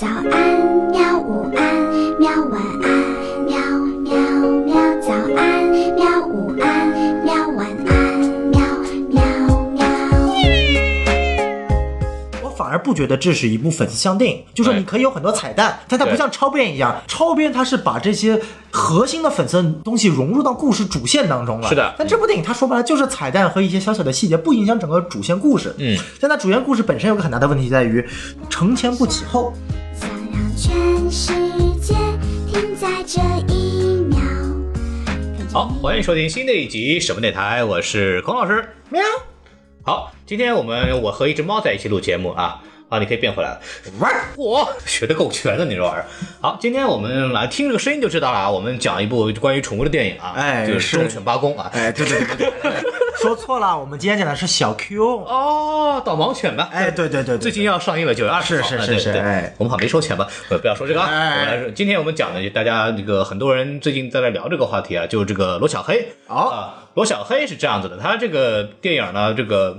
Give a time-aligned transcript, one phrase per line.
[0.00, 0.22] 早安
[0.90, 1.62] 喵，午安
[2.18, 2.88] 喵，晚安
[3.44, 3.54] 喵
[3.98, 4.16] 喵
[4.64, 5.62] 喵，早安
[5.94, 6.88] 喵，午安
[7.22, 8.18] 喵，晚安
[8.48, 8.62] 喵
[9.10, 9.20] 喵
[9.74, 9.84] 喵。
[12.42, 18.40] 我反而不觉得这是一部粉丝向电影，就说你可以有很多彩蛋，但它不像超编一样，超编它是把这些
[18.70, 21.68] 核心的粉丝东西融入到故事主线当中了。
[21.68, 25.74] 是的但这部电影它说白了就是彩蛋和一些小小的细节，不影响整个主线故事。
[25.76, 28.02] 嗯，但它主线故事本身有个很大的问题在于
[28.48, 29.52] 承前不启后。
[30.60, 31.32] 全世
[31.80, 31.94] 界
[32.46, 33.18] 停在这
[33.50, 34.18] 一秒。
[35.50, 38.68] 好，欢迎收听新的一集什么电台，我是孔老师。
[38.90, 39.02] 喵，
[39.82, 42.62] 好，今天我们我和一只猫在一起录节目啊。
[42.90, 43.60] 啊，你可以变回来了。
[44.38, 46.04] 哇， 学的够全的，你这玩意儿。
[46.40, 48.50] 好，今天我们来听这个声音就知道了啊。
[48.50, 51.70] 我们讲一部关于宠物的电影啊，哎就是是忠犬八公啊。
[51.72, 52.72] 哎，对对对对对，
[53.22, 55.00] 说错了，我们今天讲的是小 Q。
[55.24, 56.68] 哦，导盲犬吧。
[56.72, 58.68] 哎，对对对对，最近要上映了，九月二十号。
[58.68, 60.26] 是是是是哎我们好像没收钱吧？
[60.48, 61.08] 呃，不要说这个啊。
[61.08, 66.08] 哎我们来说，今天我们讲的，大家这个很多人最近在来聊这个话题啊，就是这个罗小黑。
[66.26, 69.78] 好啊，罗小黑是这样子的，他这个电影呢，这个。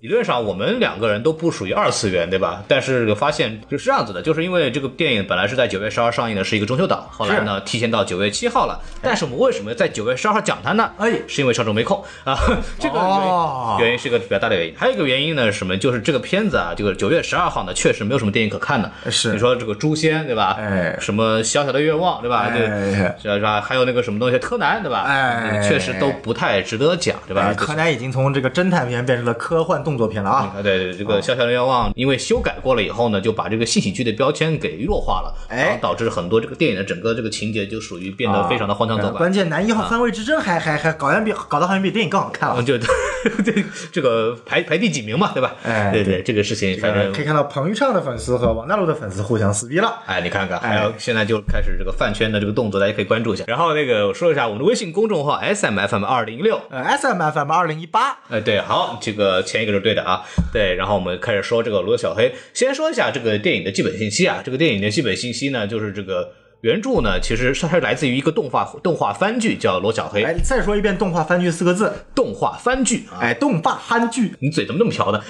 [0.00, 2.62] 理论上我们两个人都不属于二次元，对吧？
[2.68, 8.80] 但是发现就是这样子的，就是因为这个电影本来是在九月十号上映的，是一个中秋档，后来呢提前到九月七号了。
[9.02, 10.88] 但是我们为什么在九月十二号讲它呢？
[10.98, 12.38] 哎是因为上周没空啊，
[12.78, 14.74] 这个原因、哦原因是个比较大的原因。
[14.78, 15.76] 还有一个原因呢是什么？
[15.76, 18.88] 就是这个片子啊，这个九月十二号呢，确实没有什么电影可看的。
[19.10, 20.56] 是你说这个诛仙对吧？
[20.60, 22.48] 哎什么小小的愿望对吧？
[22.48, 23.60] 哎对，是吧？
[23.60, 25.02] 还有那个什么东西，柯南对吧？
[25.08, 27.52] 哎确实都不太值得讲对吧？
[27.56, 30.52] 柯南已经从这个侦探片变成了科幻动作片了啊！
[30.58, 39.12] 啊，对对，这个小小的愿望，因为修改过了以后呢，就把这个戏喜剧的标签给弱化了，哎然后导致很多这个电影的整个这个情节就属于变得非常的荒腔走板。
[39.14, 42.66] 呃关键男一号三位之争还还还搞得比搞得好像比电影更好看了嗯，。
[42.66, 42.76] 就
[43.44, 45.54] 对这个排排第几名嘛，对吧？
[45.64, 50.00] 哎对对，这个事情反正可以看到彭昱畅的粉丝和王大陆的粉丝互相撕逼了。
[50.06, 53.44] 哎，你看看，哎还有现在就开始这个饭圈的这个动作，大家可以关注一下。
[53.48, 56.60] 然后那个我说一下我们的微信公众号 S M F M 二零六。
[56.70, 60.22] 呃，S M F M 二零一八，哎，对，好，这个前一个是对的啊，
[60.52, 75.20] 对，然后我们开始说这个罗小黑，先说一下这个电影的基本信息啊，这个电影的基本信息呢，就是这个原著呢，其实它是来自于一个动画动画番剧，叫《罗小黑》，哎，再说一遍动画番剧四个字，动画番剧啊，哎，动画番剧，你嘴怎么那么瓢呢？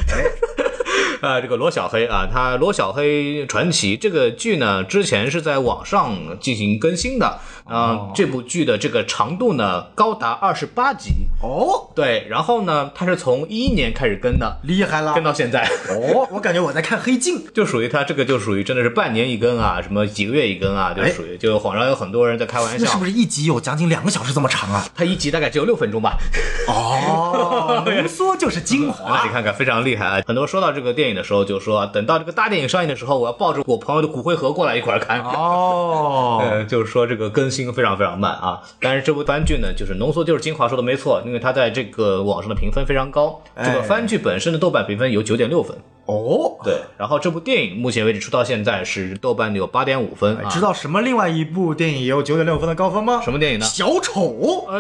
[1.21, 11.11] 啊，这个罗小黑啊，他《罗小黑传奇》这个剧呢，之前是在网上进行更新的啊、哦这部剧的这个长度呢高达二十八集，
[11.43, 15.23] 哦，对，然后呢，它是从一一年开始更的，厉害了跟！
[15.23, 15.69] 到现在。
[15.91, 17.45] 哦，我感觉我在看黑镜。
[17.55, 23.05] 就属于它这个就属于真的是半年一更啊，什么几个月一更啊，就属于就网上有很多人在开玩笑那是不。
[23.05, 24.87] 是一集有将近两个小时这么长啊？
[24.95, 26.19] 它一集大概只有六分钟吧，
[26.69, 29.29] 哦，浓缩就是精啊，华 你。
[29.33, 30.23] 看看非常厉害啊！
[30.27, 35.21] 很多说到这个电影的时候，就说等到这个大电影上映的时候，我要抱着我朋友的骨灰盒过来一块儿看。
[35.23, 38.61] 哦， 呃，就是说这个更新非常非常慢啊。
[38.81, 43.43] 但是这部番剧呢，就是浓缩就是精华，说的没错，因为它在这个网上的评分非常高。
[43.57, 45.77] 这个哎番剧本身的豆瓣评分有九点六分，
[46.07, 46.75] 哦，对。
[46.97, 50.49] 然后这部电影目前为止出到现在是豆瓣有八点五分啊。
[50.49, 53.21] 知道什么另外一部电影也有九点六分的高分吗？
[53.25, 53.67] 什么电影呢？
[53.67, 54.67] 小丑。
[54.69, 54.79] 哎，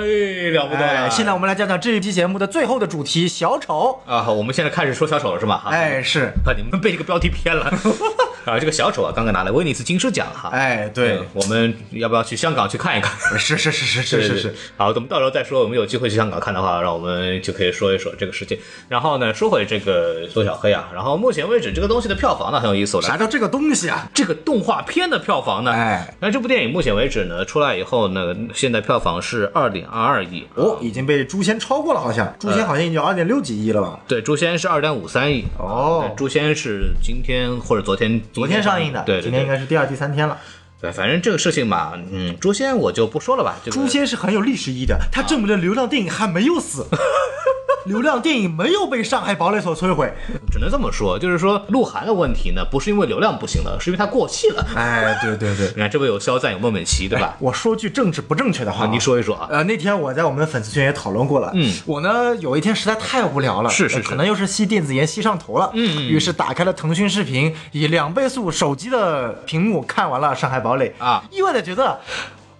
[0.50, 1.03] 了不得了！
[1.05, 4.00] 哎，现在我们来讲讲这一期节目的最后的主题——小丑。
[4.06, 5.59] 啊，好我们现在开始说小丑了是吧？
[5.59, 7.72] 哈，哎，是，啊， 你们被这个标题骗了
[8.49, 8.59] 啊！
[8.59, 10.49] 这个小丑啊，刚刚拿了威尼斯金狮奖哈。
[10.51, 13.13] 哎，对嗯，，我们要不要去香港去看一看？
[13.39, 15.63] 是是是是是是是，好，我们到时候再说。
[15.63, 18.59] 我们有机会去香港看的话，让我们就可以说一说这个事情。
[18.89, 23.03] 然后呢，说回这个缩小黑啊，然后目前为止这个东西的票房呢很有意思了。
[23.03, 24.09] 啥叫这个东西啊？
[24.15, 25.73] 这个动画片的票房呢？
[25.73, 30.47] 哎，那这部电影目前为止呢出来以后呢，现在票房是二点二二亿。
[30.55, 34.01] 哦，已经被《诛仙》超过了，好像《诛仙》好像已经有二点六几亿了吧？
[34.07, 35.45] 对，《诛仙》是二点五三亿。
[35.59, 40.38] 哦诛仙》是今天或者昨天昨天上映的，对，对今天应该是第二、第三天了。
[40.81, 43.56] 对，反正这个事情嘛，嗯，《诛仙》我就不说了吧。
[43.65, 46.87] 这《个诛仙》是很有历史意义的，它证明了流浪电影还没有死，
[47.88, 50.12] 流量电影没有被上海堡垒所摧毁。
[50.53, 54.66] 只能这么说，就是说鹿晗的问题呢，不是因为流量不行了，是因为他过气了。
[54.76, 57.37] 哎，对对对你，看，这位有肖战，有孟美岐，对吧？
[57.40, 59.49] 我说句政治不正确的话啊，，你说一说啊。
[59.50, 61.50] 呃，那天我在我们的粉丝群也讨论过了。
[61.55, 65.70] 嗯，我呢有一天实在太无聊了，是是是可能又是吸电子烟吸上头了。
[65.75, 71.99] 嗯嗯于是打开了腾讯视频，以两倍速手机的屏幕看完了《上海堡垒》啊，意外的觉得。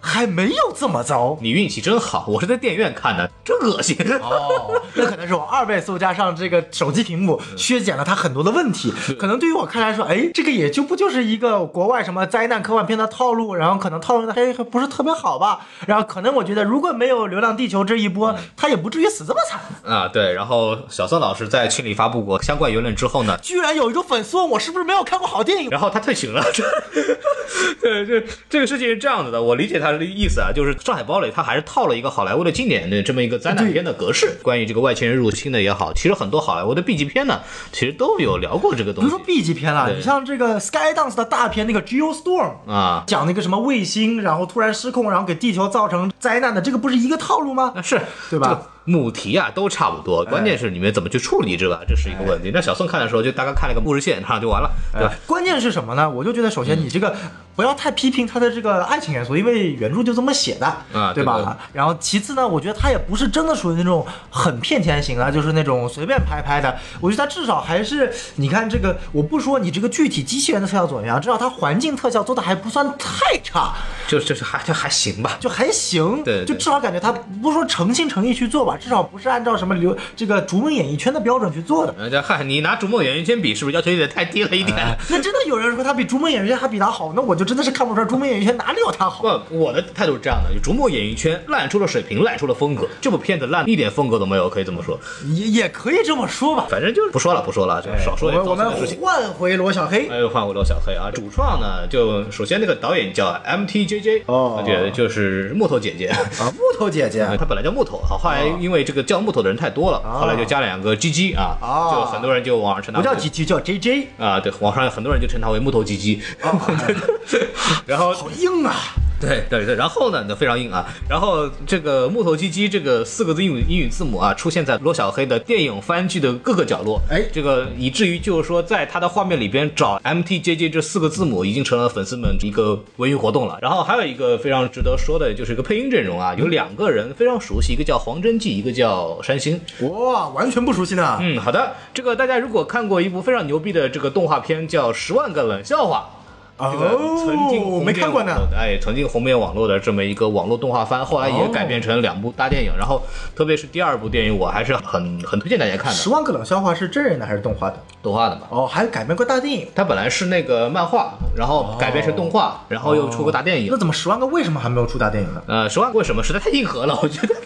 [0.09, 1.39] 还没有这么糟。
[1.43, 3.97] 你运气真好，我是在电影院看的，真恶心。
[4.23, 8.93] 哦，那可能是我二倍速加上这个手机屏幕削减了它很多的问题。
[9.19, 15.61] 可能对于我看来说，哎，这个也就不就是一个国外什么灾难科幻片的套路，然后可能套路的还还不是特别好吧。
[15.87, 19.61] 然后可能我觉得如果没有《流浪地球》这一波，他也不至于死这么惨。
[19.85, 26.43] 啊，对，然后小宋老师在群里发布过相关言论之后呢，居然有一个粉丝问我是不是没有看过好电影，然后他退群了。
[27.81, 34.39] 对，这这个事情是这样子的，我理解他的意思啊，就是《上海堡垒》它还是套了一个好莱坞的经典的这么一个灾难片的格式。
[34.43, 37.41] 关于这个外星人入侵的也好，其实很多好莱坞的 B 级片呢，
[37.73, 42.53] 其实都有聊过这个东西比如说 B 级片了，你像这个 Skydance 的大片那个 Geostorm。
[42.67, 43.05] 啊。
[43.07, 47.73] 讲那个什么卫星，然后突然失控，然后给地球造成灾难的，这个不是一个套路吗？
[47.75, 48.01] 啊，是
[48.31, 48.49] 对吧？
[48.49, 52.51] 这个母题啊都差不多，关键是你们怎么去处理这个，这是一个问题。
[52.55, 55.13] 那小宋看的时候就大概看了个故事线，然后就完了，对吧？
[55.27, 56.09] 关键是什么呢？
[56.09, 57.15] 我就觉得，首先你这个
[57.55, 61.59] 不要太批评他的这个爱情元素，因为原著就这么写的，啊对吧？
[61.73, 66.75] 然后其次呢，我觉得他也不是真的属于那种很骗钱型啊，就是那种随便拍拍的。
[67.01, 73.75] 我觉得他至少还是，你看这个，我不说你这个具体机器人的特效怎么样，至少他环境特效做的还不算太差，
[74.07, 75.37] 就就是还就还行吧。
[75.39, 76.23] 就还行。
[76.25, 81.95] 对对就至少感觉他不是说诚心诚意去做吧，至少不是按照什么流这个逐梦演艺圈的标准去做的。
[81.99, 84.77] 人家看你拿逐梦演艺圈比，是不是要求有点太低了一点？
[85.11, 89.23] 那真的有人说他比逐梦演艺圈还比他好，那我就真的是看不出来逐梦演艺圈哪里有他好。
[89.23, 92.87] 不，我的态度是这样的：逐梦演艺圈烂出了水平，烂出了风格。
[93.01, 94.99] 这部片子烂一点风格都没有，可以这么说。
[95.35, 96.67] 也也可以这么说吧。
[96.71, 98.69] 反正就是不说了，不说了，就少说点我们。
[99.01, 101.11] 换回罗小黑，哎，换回罗小黑啊！
[101.13, 106.07] 主创呢，就首先那个导演叫 MTJJ，哦对，就是木头姐姐。
[106.09, 116.21] 啊，木头姐姐， 她本来叫木头，好，后来因为这个叫木头的人太多了，后来就加两个 GG 啊，哦就很多人就网上称他不叫鸡鸡，叫 J J，啊，对，网上有很多人就称他为木头鸡鸡，
[117.87, 118.75] 然后好硬啊！
[119.21, 120.87] 对对对，然后呢，那非常硬啊。
[121.09, 127.01] 然后这个木头鸡鸡这个四个字英语英语字母啊，出现在罗小黑的电影番剧的各个角落。
[127.11, 133.59] 哎这个以至于就是说，在他的画面里边找 MTJJ 这四个字母，已经成了粉丝们一个文娱活动了。
[133.61, 139.61] 然后还有一个非常值得说的，就是一个配音阵容啊，有两个人非常熟悉，一个叫黄真纪，一个叫山星。
[139.81, 141.19] 哇，完全不熟悉呢。
[141.21, 146.11] 嗯，好的，这个大家如果看过一部非常牛逼的这个动画片，叫《十万个冷笑话》。
[146.59, 146.89] 这个
[147.25, 148.41] 曾经哦，红遍没看过呢网。
[148.41, 152.73] 络的哎，曾经红遍网络的这么一个网络动画番，后来也改编成两部大电影。
[152.77, 153.01] 然后，
[153.37, 157.81] 特别是第二部电影，我还是很很推荐大家看的，十万个冷笑话是真人的还是动画的？
[158.03, 158.43] 动画的嘛。
[158.51, 159.69] 哦，还改编过大电影。
[159.75, 163.79] 它本来是那个漫画，然后改编成动画，然后又出过大电影那。
[163.79, 165.41] 怎么十万个为什么还没有出大电影呢？
[165.47, 167.35] 呃，十万个为什么实在太硬核了，我觉得。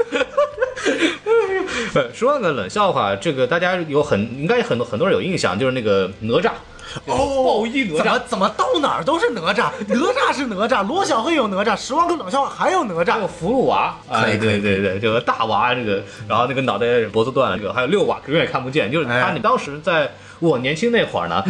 [1.95, 6.51] 呃，十万个冷笑话，这个大家有很应该很多很多人有印象，就是那个哪吒，
[7.07, 9.71] 哦，暴衣哪吒怎么，到哪儿都是哪吒？
[9.89, 13.29] 哪吒是哪吒，罗小黑有哪吒，十万个冷笑话还有哪吒还有。
[13.29, 20.13] 葫芦娃，哎，对对对，这个大娃，这个，然后那个脑袋脖子断了，这个还有六娃，永远看不见，就是他，哎你当时在
[20.43, 21.43] 我年轻那会儿呢，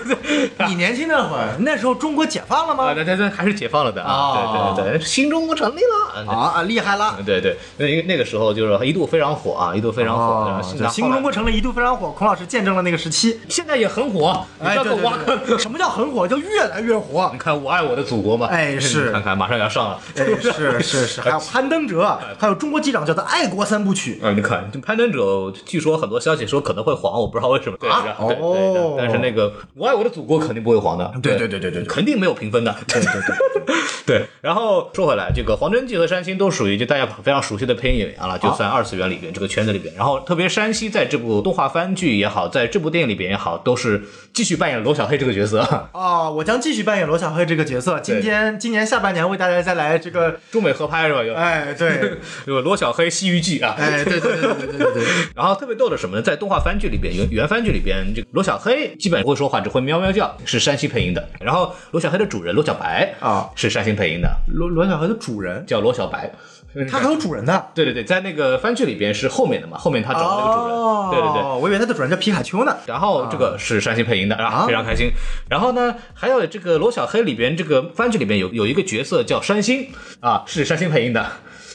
[0.66, 2.94] 你年轻那会儿，那时候中国解放了啊，吗？
[2.96, 6.24] 那那那还是解放了的啊，哦对对对，新中国成立了。
[6.26, 7.18] 啊啊，厉害了！
[7.24, 10.60] 对对，那因为那个时候就是一度非常火啊，一度非常火。
[10.88, 13.38] 新中国成立一度非常火，孔老师见证了那个时期。
[13.48, 14.44] 现在也很火，
[15.58, 16.26] 什么叫很火？
[16.26, 17.38] 就越来越火你。
[17.38, 19.98] 看我爱我的祖国嘛，哎是看看马上要上了。
[20.16, 24.20] 哎，是是是，还有攀登者，还有中国机长叫做爱国三部曲。
[24.22, 27.76] 啊，你看，这攀登者据说很多消息说可能会黄，我不知道为什么。
[27.78, 28.02] 对，啊
[28.34, 31.10] 对对对但是那个我爱我的祖国肯定不会黄的。
[31.22, 32.74] 对对对对对肯定没有评分的。
[32.86, 33.36] 对对对
[34.06, 44.02] 对 然后说回来这个黄真纪和山新都属于就大家非常熟悉的配音演员了就算二次元里边这个圈子里边然后特别山西在这部动画番剧也好在这部电影里边也好都是
[44.32, 45.60] 继续扮演罗小黑这个角色。
[45.92, 48.00] 啊 我将继续扮演罗小黑这个角色。
[48.00, 51.22] 今天今年下半年为大家再来这个中美合拍是吧？
[51.22, 52.18] 有哎对。
[52.46, 53.74] 有罗小黑西游记啊。
[53.78, 55.04] 哎对对对对对对
[55.36, 56.22] 然后特别逗的什么呢？
[56.22, 61.26] 在动画番剧里边原原番剧里边这个罗小黑基本不会说话，只会喵喵叫，是山西配音的。
[61.40, 66.30] 然后罗小黑的主人罗小白啊是山西配音的，罗罗小黑的主人，叫罗小白。
[66.88, 67.66] 他还有主人的。
[67.74, 70.76] 对对对，在那个番剧里边是后面的嘛，后面他找了那个主人。
[70.76, 71.42] 哦，对对对。
[71.60, 72.76] 我以为他的主人叫皮卡丘呢。
[72.86, 75.10] 然后这个是山西配音的啊，啊非常开心。
[75.48, 79.88] 然后呢，还有这个罗小黑里边这个番剧里边有有一个角色叫山星
[80.20, 81.26] 啊，是山星配音的。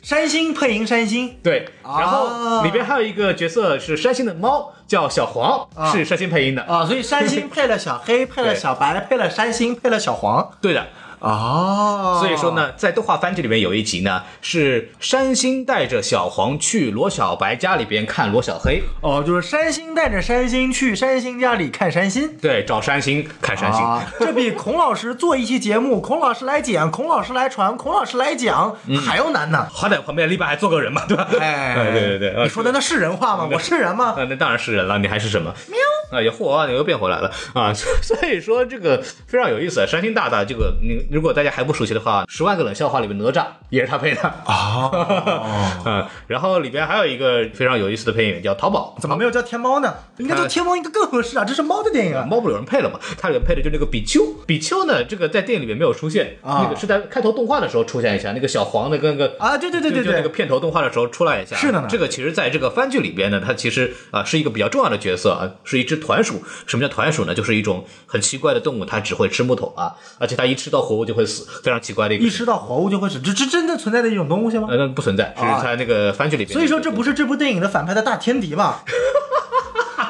[0.05, 6.61] 山星配音山星，对，啊然后里边还有一个角色是山星的猫，叫小黄，啊是山星配音的。
[6.61, 10.47] 啊，所以山星配了小黑， 配了小白，配了山星，配了小黄。
[10.61, 10.85] 对的。
[11.25, 22.37] 哦，所以说，呢，在动画番剧里面有一集呢，是山星带着小黄去罗小白家里边看罗小黑，哦，就是山星带着山星去山星家里看山星。
[22.39, 23.83] 对，找山星看山星。
[23.83, 29.67] 啊，这比孔老师做一期节目，孔老师来讲，孔老师来传，孔老师来讲还要难呢。
[29.73, 31.27] 好歹旁边立白还坐个人嘛，对吧？
[31.39, 33.49] 哎，对对对对，你说的那是人话吗？
[33.51, 34.13] 我是人吗？
[34.15, 35.51] 啊，那当然是人了，你还是什么？
[35.67, 35.79] 喵！
[36.11, 37.73] 啊，也嚯，你又变回来了啊！
[37.73, 39.85] 所以说这个非常有意思。
[39.87, 44.91] 山星大大这个，你如果大家还不熟悉的话，《十万个冷笑话》里面哪吒也是他配的啊。
[45.87, 49.93] 嗯，然后里边还有一个非常有意思的配音员叫淘宝，怎么没有叫天猫呢？
[50.17, 52.27] 应该叫天猫应该更合适啊，这是猫的电影啊。
[52.29, 52.99] 猫不有人配了吗？
[53.17, 54.21] 它里面配的就是那个比丘。
[54.45, 61.55] 比丘呢，这个在电影里面没有出现，啊那个是在开头动画的时候出现一下，那个小黄的跟那个啊，对对对对就就那个，片头动画的时候出来一下。
[61.55, 66.43] 是的呢这个其实在这个番剧里边呢，它其实啊、是一个比较重要的角色啊，是一只团鼠。
[66.67, 67.33] 什么叫团鼠呢？
[67.33, 72.25] 就是一种很奇怪的动物，它只会吃木头啊，而且它一吃到活物就会死，非常奇怪的一个。
[72.25, 74.67] 一吃到活物就会死，这这真的存在的一种东西吗？
[74.71, 76.53] 呃，那不存在，是啊在那个番剧里边。
[76.53, 78.83] 所以说这不是这部电影的反派的大天敌吧？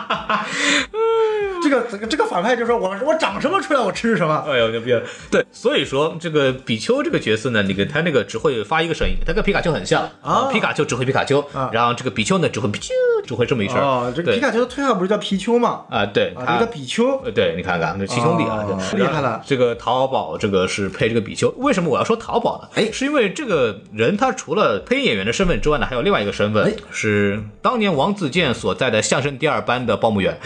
[1.64, 4.44] 这个这个这个反派就说我我长什么出来我吃什么。
[4.48, 5.02] 哎呦，牛逼了！
[5.32, 12.94] 对，所以说这个比丘这个角色呢，那个他那个只会发一个声音，他跟皮卡丘很像啊皮卡丘只会皮卡丘，啊然后这个比丘呢只会皮丘，
[13.26, 13.78] 只会这么一声。
[13.78, 15.82] 哦，这个皮卡丘的退号不是叫皮丘吗？
[15.90, 22.70] 啊，对，啊，他这个比丘呃，对，你看看，这七兄弟啊，厉害了这个淘宝这个是配这个比丘，为什么我要说淘宝呢？
[22.76, 30.38] 哎是因为这个人他除了配音演员的身份之外呢，还有另外一个身份，哎是当年王自健所在的相声第二班的报幕员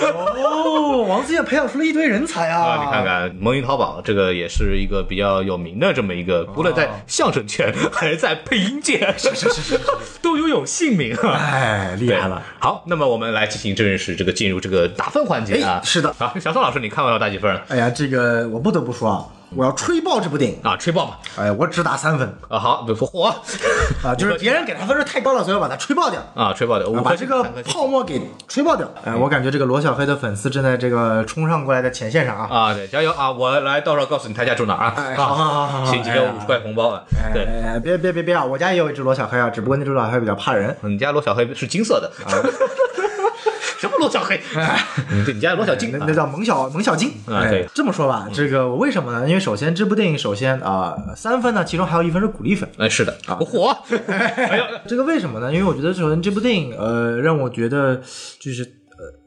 [0.00, 2.62] 哦，王自健培养出了一堆人才啊！
[2.62, 2.84] 啊。
[2.84, 9.80] 你看看蒙云淘宝，这个也是一个比较有名的这么一个，无论在相声圈还是在配音界，是是是是，
[10.22, 11.32] 都拥有姓名啊。
[11.32, 12.42] 哎，厉害了！
[12.58, 15.84] 好，那么我们来进行正式这个进入这个打分环节啊哎。
[15.84, 19.24] 是的好，小宋老师，你看完要打几分哎呀，这个我不得不说啊，
[19.54, 20.58] 我要吹爆这部电影。
[20.62, 20.76] 啊？
[20.76, 21.18] 吹爆吧！
[21.36, 23.34] 哎，我只打三分啊，好，不火
[24.02, 26.20] 啊， 就是别人给他分数太高了，所以我把它吹爆掉。
[26.34, 28.88] 啊，吹爆掉，我把这个泡沫给吹爆掉。
[29.04, 32.48] 哎，我感觉这个罗小黑的粉丝正在这个冲上过来的前线上啊。
[32.50, 33.30] 啊，对，加油啊！
[33.30, 34.94] 我来到时候告诉你他家住哪啊？
[35.16, 37.02] 好好好好好请给我五十块红包啊！
[37.32, 38.44] 对，哎，别别别别啊！
[38.44, 40.76] 我家也有一只罗小黑啊，只不过那只罗小黑比较怕人。
[40.82, 42.10] 你家罗小黑是金色的，
[43.78, 44.40] 什么罗小黑？
[44.54, 44.84] 哎
[45.24, 47.12] 对，你家罗小金那那叫萌小萌小金。
[47.26, 49.28] 哎这么说吧，这个我为什么呢？
[49.28, 52.68] 因为首先这部电影，首先啊、三分呢，其中还有一分是鼓励分。
[52.78, 53.76] 哎，是的，我火。
[54.08, 55.52] 哎呀，这个为什么呢？
[55.52, 58.02] 因为我觉得首先这部电影，呃，让我觉得
[58.40, 58.77] 就是。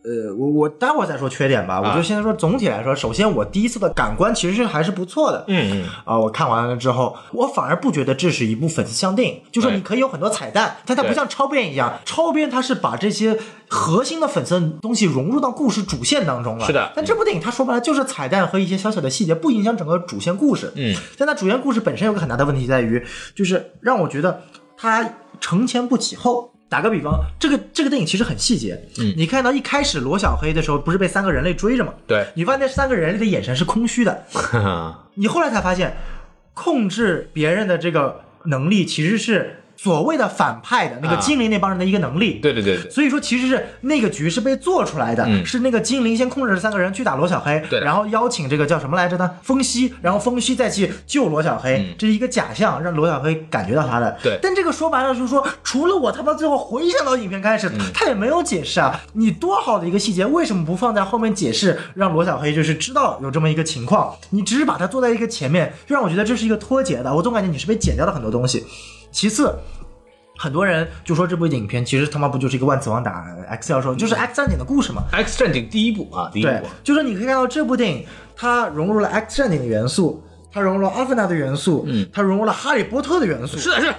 [0.03, 1.79] 呃呃，我我待会儿再说缺点吧。
[1.79, 5.45] 我就现在说总体来说，首先我第一次的感官其实是还是不错的。
[5.47, 16.65] 嗯嗯，啊、我看完了之后，我反而不觉得这是一部粉丝向电影，就说你可以有很多彩蛋，但它不像超编一样，超编它是把这些核心的粉丝东西融入到故事主线当中了。
[16.65, 20.71] 是的但这部电影它说白了就是彩蛋和一些小小的细节，不影响整个主线故事。
[20.75, 23.05] 嗯，但它主线故事本身有个很大的问题在于，
[23.35, 24.41] 就是让我觉得
[24.75, 26.50] 它承前不启后。
[26.71, 28.81] 打个比方，这个这个电影其实很细节。
[28.97, 31.93] 嗯，你看到一开始罗小黑的时候，不是被三个人类追着吗？
[32.07, 34.23] 对，你发现那三个人类的眼神是空虚的，
[35.15, 35.97] 你后来才发现，
[36.53, 42.33] 控制别人的这个能力其实是所谓的反派的那个啊精灵那帮人的一个能力。
[42.33, 49.31] 对对对对，所以说，其实是那个局是被做出来的，嗯是那个精灵先控制这三个人去打罗小黑，对然后邀请这个叫什么来着呢？
[49.41, 54.15] 风息，然后风息再去救罗小黑，嗯这是一个假象，让罗小黑感觉到他的。
[54.21, 59.01] 对但这个说白了就是说，除了我他妈最后回想到影片开始，嗯他也没有解释啊。
[59.13, 64.15] 你多好的一个细节，为什么不放在后面解释，让罗小黑就是知道有这么一个情况？
[64.29, 67.11] 你只是把它做在一个前面，就让我觉得这是一个脱节的。
[67.15, 68.63] 我总感觉你是被剪掉了很多东西。
[69.11, 69.53] 其次。
[70.37, 78.03] 很多人就说这部影片其实他妈不就是一个万磁王打 X 教授，就是 X 战警的故事嘛？X 战警第一部啊，第一对部，，就是你可以看到这部电影，
[78.35, 82.07] 它融入了 X 战警的元素，它融入了阿凡达的元素，嗯。
[82.11, 83.95] 它融入了哈利波特的元素，是的是的，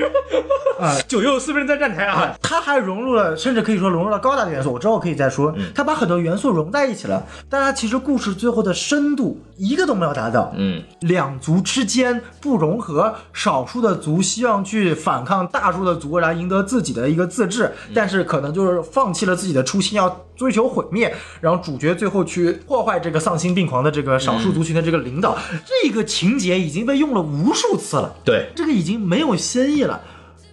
[0.85, 0.97] 啊。
[1.09, 4.73] 九又四分在站台啊， 它还融入了，甚至可以说融入了高达的元素。
[4.73, 5.71] 我之后可以再说，嗯。
[5.75, 10.53] 它把很多元素融在一起了，但它其实故事最后的深度一个都没有达到。
[10.57, 21.15] 嗯，两族之间不融合，少数的族希望去反抗大数的族，然后赢得自己的一个自治，但是可能就是放弃了自己的初心，要追求毁灭。
[21.41, 28.13] 然后主角最后去破坏这个丧心病狂的这个少数族群的这个领导，这个情节已经被用了无数次了。
[28.25, 30.01] 对，这个已经没有新意了。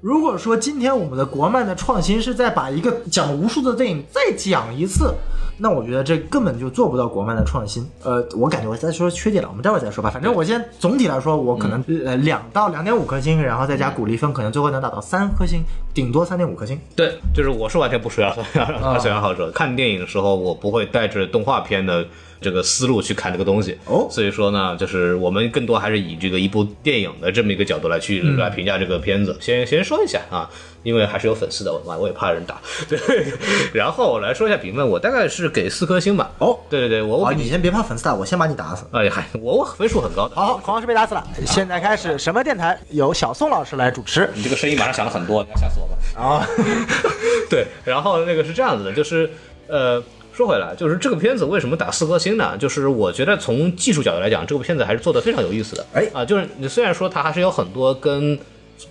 [0.02, 5.14] 如果说今天我们的国漫的创新是在把一个讲无数的电影再讲一次，
[5.60, 7.86] 那我觉得这根本就做不到国漫的创新。
[8.04, 10.10] 呃，我感觉我再说缺点了，我们待会儿再说吧。
[10.10, 15.64] 反正我先总体来说，我可能、呃两到两点五颗星，然后再加鼓励分，可能最后能打到三颗星，
[15.94, 16.80] 顶多三点五颗星。
[16.96, 19.52] 对，就是我是完全不属于二次元二次元好者。
[19.52, 22.06] 看电影的时候，我不会带着动画片的
[22.42, 23.78] 这个思路去看这个东西。
[23.86, 29.36] 哦所以说呢，就是我们更多还是以这个一部电影的这么一个角度来去、嗯来评价这个片子。
[29.40, 30.50] 先先说一下啊，
[30.84, 32.60] 因为还是有粉丝的，我妈我也怕人打。
[32.88, 33.00] 对，
[33.74, 36.32] 然后我来说一下评分，我大概是给四颗星吧。
[36.40, 38.86] 哦，对对对，我我你先别怕粉丝打，我先把你打死。
[38.92, 40.36] 哎呀嗨，我我分数很高的。
[40.36, 41.24] 好，黄老师被打死了。
[41.46, 44.30] 现在开始，什么电台由小宋老师来主持。
[44.34, 45.98] 你这个声音马上响了很多，你要吓死我了。
[46.22, 46.48] 啊，
[47.50, 49.30] 对，然后那个是这样子的，就是
[49.68, 50.02] 呃，
[50.34, 52.58] 说回来，就是这个片子为什么打四颗星呢？
[52.58, 55.86] 就是我觉得从技术角度来讲，这个片子还是做的非常有意思的。
[55.94, 58.40] 哎啊，就是你虽然说它还是有很多跟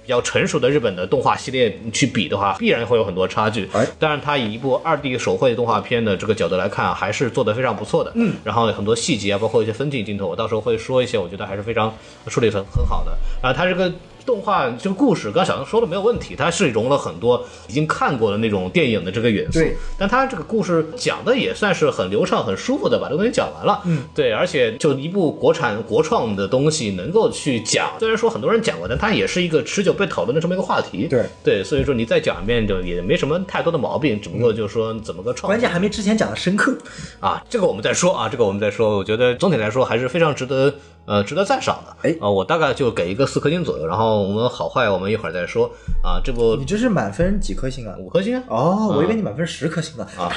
[0.03, 3.69] 比较成熟的日本的动画系列去比的话，必然会有很多差距。
[3.73, 8.13] 哎但是它以一部二 D 手绘动画片的这个角度来看，还是做得非常不错的。
[8.15, 11.95] 嗯，然后很多细节啊，包括一些分镜镜头，我到时候会说一些，我觉得还是非常
[12.27, 13.17] 处理得很很好的。
[13.43, 13.93] 然后它这个。
[14.29, 23.81] 动画这个故事，刚刚小杨说的没有问题，它是融了很多已经看过的那种电影的这个元素对，但它这个故事讲的也算是很流畅、很舒服的把这个东西讲完了。
[23.87, 31.07] 嗯，对，而且就一部国产国创的东西能够去讲，虽然说很多人讲过，但它也是一个持久被讨论的这么一个话题。
[31.09, 36.77] 对对，所以说你再讲一遍就也没什么太多的毛病，只不过就是说怎么个创关键还没之前讲的深刻。
[37.19, 38.99] 啊，这个我们再说啊，这个我们再说。
[38.99, 40.75] 我觉得总体来说还是非常值得
[41.09, 41.97] 呃值得赞赏的。
[42.03, 45.67] 哎啊，我大概就给一个四颗星左右，然后我们好坏我们一会儿再说
[46.03, 46.21] 啊。
[46.23, 47.97] 这部你这是满分几颗星啊？
[47.99, 48.45] 五颗星啊。
[48.49, 50.07] 哦，我以为你满分十颗星呢。
[50.19, 50.31] 啊，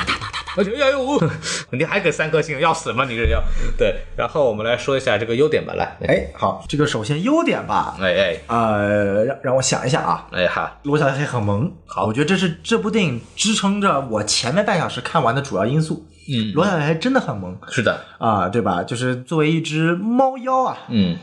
[0.58, 1.22] 而且哎呦，
[1.72, 3.06] 你还给三颗星，要死吗？
[3.06, 3.44] 你这要
[3.78, 3.96] 对。
[4.16, 10.28] 然后我们来说一下这个优点吧，来，哎，好，这个首先优点吧，哎哎呃，让让我想一下啊。
[10.32, 16.06] 哎哈，罗小黑很萌，好，我觉得这是这部电影支撑着我前面半小时看完的主要因素。
[16.28, 17.58] 嗯，罗小黑真的很萌。
[17.70, 18.84] 是的，啊，对吧？
[18.84, 21.14] 就是作为一只猫妖啊，嗯。
[21.14, 21.20] 呃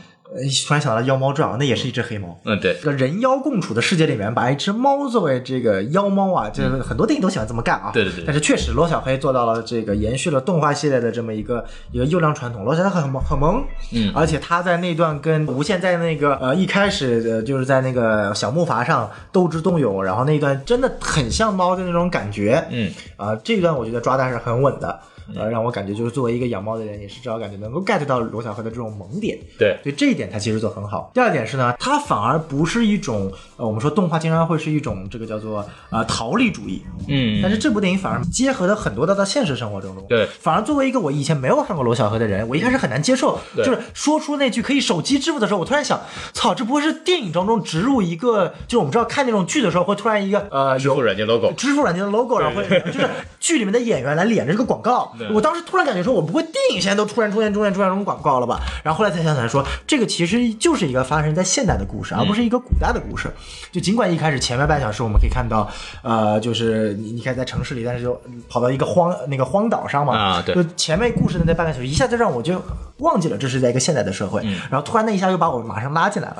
[0.67, 2.39] 突然想到《妖猫传》，那也是一只黑猫。
[2.45, 7.89] 嗯对，这个人妖共处的世界里面，把一只猫作为这个妖猫啊，就是很多电影都喜欢这么干啊。
[7.91, 12.63] 对对对但是确实，罗小黑做到了这个延续了动画系列的这么一个一个优良传统。
[12.63, 22.63] 罗小黑很萌很萌，嗯而且他在那段跟无限在那个呃一开始呃就是在那个小木筏上斗智斗勇，然后那段真的很像猫的那种感觉。
[22.69, 24.99] 嗯啊、这一段我觉得抓的还是很稳的。
[25.35, 29.37] 呃，让我感觉就是作为一个养猫的人，也是至少感觉能够 get 到罗小黑的这种萌点。
[29.57, 31.11] 对，所以这一点他其实做得很好。
[31.13, 40.05] 第二点是呢，它反而不是一种呃，我们说动画经常会是一种这个叫做呃逃离主义，嗯但是这部电影反而结合了很多的到现实生活当中。
[40.07, 45.99] 对反而作为一个我以前没有看过罗小黑的人，我一开始很难接受，对就是说出那句可以手机支付的时候，我突然想，
[46.33, 53.09] 操，这不会是电影当中植入一个，就是我们知道看那种剧的时候会突然一个呃有支付软件 logo，支付软件的 logo，然后会就是
[53.39, 55.13] 剧里面的演员来连着这个广告。
[55.33, 58.59] 我当时突然感觉说，我不会电影现在都突然出现出现出现这种广告了吧？
[58.83, 63.31] 然后后来才想起来说，这个其实就是一个发生在现代的故事，而不是一个古代的故事。
[63.71, 65.69] 就尽管一开始前面半小时我们可以看到，
[66.01, 72.61] 呃，就是你你看在城市里，但是就跑到一个荒那个荒岛上嘛，啊对就前面故事的那半个小时一下子让我就
[72.97, 76.37] 忘记了这是在一个现代的社会，然后突然那一下又把我马上拉进来了。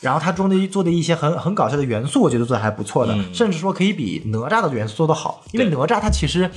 [0.00, 6.50] 然后它中的做的一些很很搞笑的元素，我觉得做的还不错的，甚至说可以比哪吒的元素做得好，因为哪吒它其实。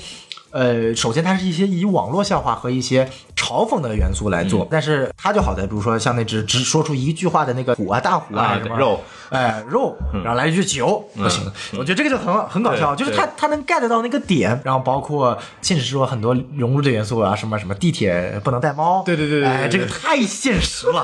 [0.54, 11.44] 呃，首先它是一些以网络笑话和一些嘲讽的元素来做，但是它就好在，比如说像那只只说出一句话的那个虎啊大虎啊啊什么肉，哎肉，然后来一句酒，不行，
[11.74, 21.04] 我觉得这个就很很搞笑，就是它它能 get 到那个点，然后包括现实中很多融入的元素啊，什么什么地铁不能带猫，对对对对对哎，这个太现实了，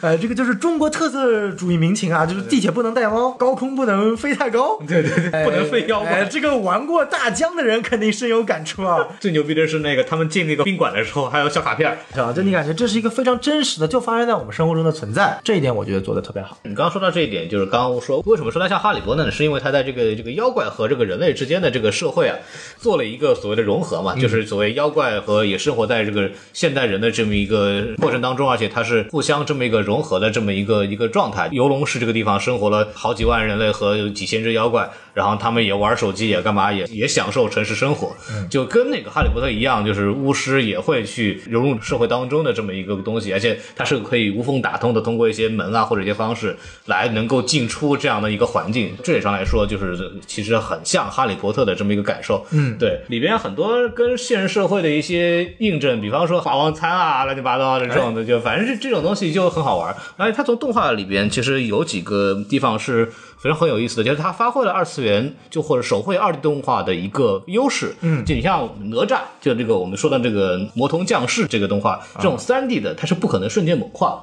[0.00, 6.24] 呃，这个就是中国特色主义民情啊，就是地铁不能带猫，高空不能飞太高，对对对，不能飞妖哎，怪。
[6.24, 12.32] 这个玩过大疆的人肯定深有感触啊，最牛逼的是那个他们进那个宾馆的时候还有小卡片儿，是吧？
[12.32, 16.56] 就你感觉这是一个非常真实的，就发生在我们生活中的存在，这一点我觉得做的特别好。
[16.62, 19.30] 你刚刚说到这一点，就是刚刚说为什么说它像哈利波特呢？
[19.30, 22.36] 是因为它在这个这个妖怪和这个人类之间的这个社会啊，
[22.78, 31.48] 做了一个所谓的融合嘛，就是所谓妖怪和也生活在这个现代人的这么一个过程当中，而且它是互相这么一个融合的这么一个一个状态。
[31.52, 38.12] 游龙市这个地方生活了好几万人类和几千只妖怪，然后他们也玩手机，也干嘛，也也享受城市生活，
[38.48, 48.94] 就跟那个哈利波特一样，就是巫师也会去融入社会当中的这么一个东西，而且它是可以无缝打通的，通过一些门啊或者一些方式来能够进出这样的一个环境。
[49.02, 52.46] 这点上来说，就是其实很像哈利波特的这么一个感受。
[52.50, 59.94] 嗯，对，里边很多跟现实社会的一些印证，比方说霸王餐啊，乱七八糟的这种的，就反正是这种东西就很好玩。
[60.16, 67.96] 而且它从动画里边其实有几个地方是非常很有意思的，就是它发挥了二次元就或者手绘二 D 动画的一个优势。
[68.02, 74.22] 嗯，就你像哪吒，就这个我们说的这个魔童降世这个动画，这种三 D 的它是不可能瞬间猛跨。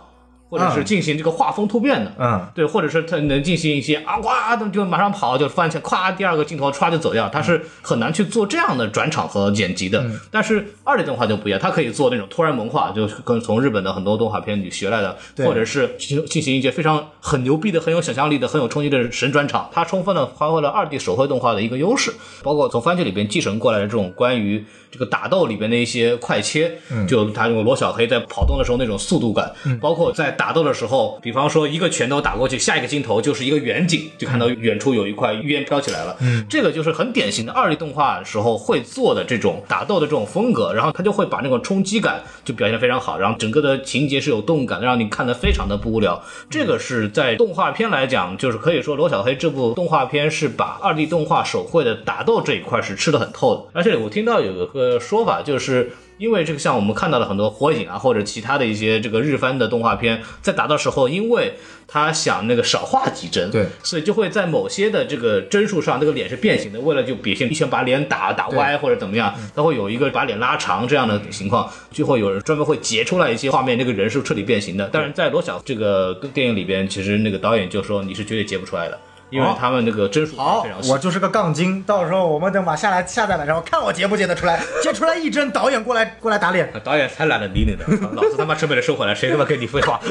[0.49, 10.05] 或者是进行这个画风突变的，嗯，对，或者是他能进行一些啊哇，就马上跑就翻起来，咵，第二个镜头歘就走掉，他是很难去做这样的转场和剪辑的。
[10.31, 15.45] 但是二 D 动画就不一样，它可以做那种突然萌化，就跟从日本的很多动画片里学来的，对。
[15.45, 36.15] 或者是进进行一些非常很牛逼的、很有想象力的、很有冲击的神转场，它充分的发挥了二 D 手绘动画的一个优势，包括从番剧里边继承过来的这种关于这个打斗里边的一些快切，就他用罗小黑在跑动的时候那种速度感，包括在打斗的时候，比方说一个拳头打过去，下一个镜头就是一个远景，就看到远处有一块烟飘起来了，
[36.47, 46.21] 这个就是很典型的二 D 动画时候会做的这种打斗的这种风格，然后他就会把那种冲击感就表现得非常好，然后整个的情节是有动感的，让你看得非常的不无聊。
[46.49, 53.63] 这个是在动画片来讲，就是可以说罗小黑这部动画片是把二 D 动画手绘的打斗这一块是吃得很透的。
[53.73, 61.53] 而且我听到有一个说法，就是因为这个像我们看到了很多火影啊，或者其他的一些这个日番的动画片，在打的时候，因为
[61.87, 63.65] 他想那个少画几帧，对。
[63.83, 74.89] 所以就会在某些的这个帧数上，那个脸是变形的，为了就表现一拳把脸打打歪或者怎么样，他会有一个把脸拉长这样的情况，就会有人专门会截出来一些画面，那个人是彻底变形的。
[74.91, 78.99] 但是在罗小这个电影里边，其实那个导演就说你是绝对截不出来的，
[79.29, 80.97] 因为他们那个帧数好非常，细我。
[80.97, 86.71] 就是个杠精，到时候我们等把下来下载了，然后看我截不截得出来，截出来一帧，导演过来过来打脸。
[86.83, 89.99] 导演才懒得理你呢，老子他妈成本的收回来，谁他妈跟你废话？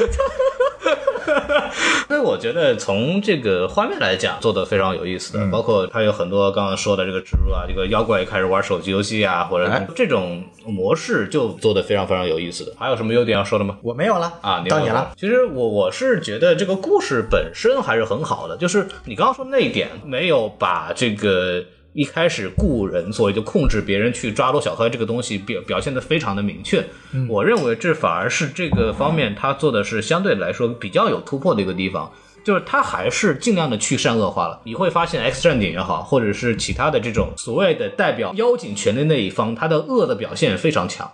[2.07, 12.73] 所以我觉得从这个画面来讲，做的非常有意思的，包括它有很多刚刚说的这个植入啊，这个妖怪也开始玩手机游戏啊，或者哎这种模式就做的非常非常有意思的。
[12.77, 13.77] 还有什么优点要说的吗？
[13.81, 15.11] 我没有了啊，到你了。。
[15.17, 21.63] 其实我我是觉得这个故事本身还是很好的，就是你刚刚说那一点，没有把这个
[21.97, 26.85] 一开始雇人，所以就控制别人去抓罗小黑这个东西表表现的非常的明确。
[27.27, 32.11] 我认为这反而是这个方面他做的是相对来说比较有突破的一个地方。
[32.43, 34.61] 就是他还是尽量的去善恶化了。
[34.63, 41.11] 你会发现，《X 战警》也好，或者是其他的这种所谓的代表妖精权的那一方，他的恶的表现非常强。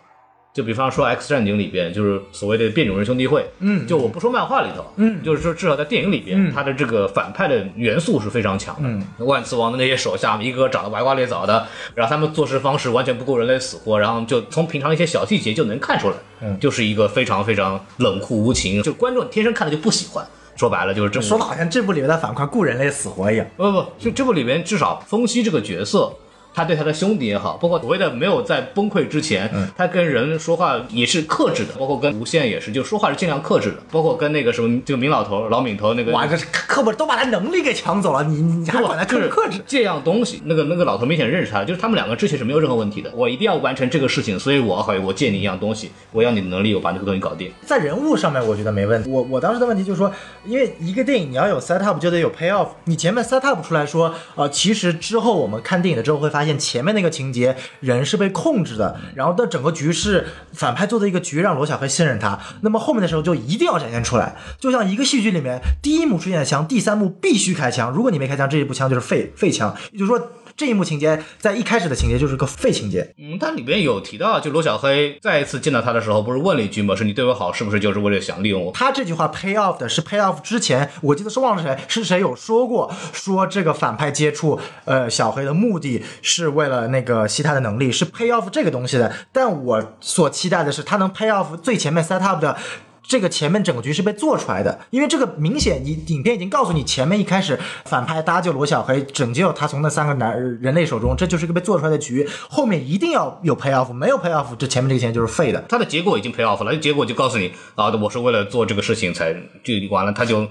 [0.54, 8.82] 就比方说《X 战警》里边，就是所谓的变种人兄弟会，嗯，就我不说漫画里头，嗯，就是说至少在电影里边，他的这个反派的元素是非常强的。
[8.88, 20.24] 嗯，万磁王的那些手下，一个个长得歪瓜裂枣的，然后他们做事方式完全不顾人类死活，然后就从平常一些小细节就能看出来，嗯，就是一个非常非常冷酷无情，就观众天生看了就不喜欢。
[20.56, 23.48] 说白了就是这么说的好像这部里面的反派顾人类死活一样。
[23.58, 26.14] 不不，就这部里面至少风息这个角色，
[26.54, 36.12] 他对他的兄弟也好，包括所谓的没有在崩溃之前，他跟人说话也是克制的，包括跟无限也是，就说话是尽量克制的，包括跟那个什么这个明老头老敏头那个。
[36.12, 39.60] 哇，这是克不都把他能力给抢走了，你你还管他克就是克制？
[39.66, 43.12] 这样东西，那个那个老头明显认识他，就是他们两个之前是没有任何问题的。
[43.16, 47.52] 我一定要完成这个事情，所以我好我借你一样东西，我要你的能力，我把这个东西搞定。
[47.66, 49.10] 在人物上面，我觉得没问题。
[49.10, 50.12] 我我当时的问题就是说，
[50.46, 52.68] 因为一个电影你要有 set up 就得有 pay off。
[52.86, 62.38] 你前面 set up 出来说，呃，其实之后我们看电影的之后会发现，发现前面那个情节人是被控制的，然后的整个局势反派做的一个局，让罗小黑信任他。
[62.60, 67.90] 那么后面的时候就一定要展现出来，就像一个戏剧里面，第一幕出现的枪，第三幕必须开枪。
[67.92, 69.74] 如果你没开枪，这一步枪就是废废枪。
[69.94, 70.20] 也就是说，
[70.56, 73.14] 这一幕情节在一开始的情节就是个废情节。
[73.18, 76.96] 嗯，它里边有提到，就罗小黑再一次见到他的时候，不是问了一句吗？
[76.96, 78.72] 是你对我好，是不是就是为了想利用我？
[78.72, 89.12] 他这句话 pay off 的是 pay off 之前，我记得是忘了谁是谁有说过，说这个反派接触呃小黑的目的是为了那个吸他的能力，是 pay off 这个东西的。
[89.32, 92.58] 但我所期待的是他能 pay off 最前面 set up 的。
[93.06, 105.62] 这个前面整个局是被做出来的，因为这个明显你影片已经告诉你，前面一开始反派搭救罗小黑，拯救他从那三个男人类手中，这就是个被做出来的局，后面一定要有 pay off，没有 pay off，这前面这个钱就是废的。
[105.68, 110.48] 他的结果已经 pay off 了，结果就告诉你啊，我是为了做这个事情才就完了，他就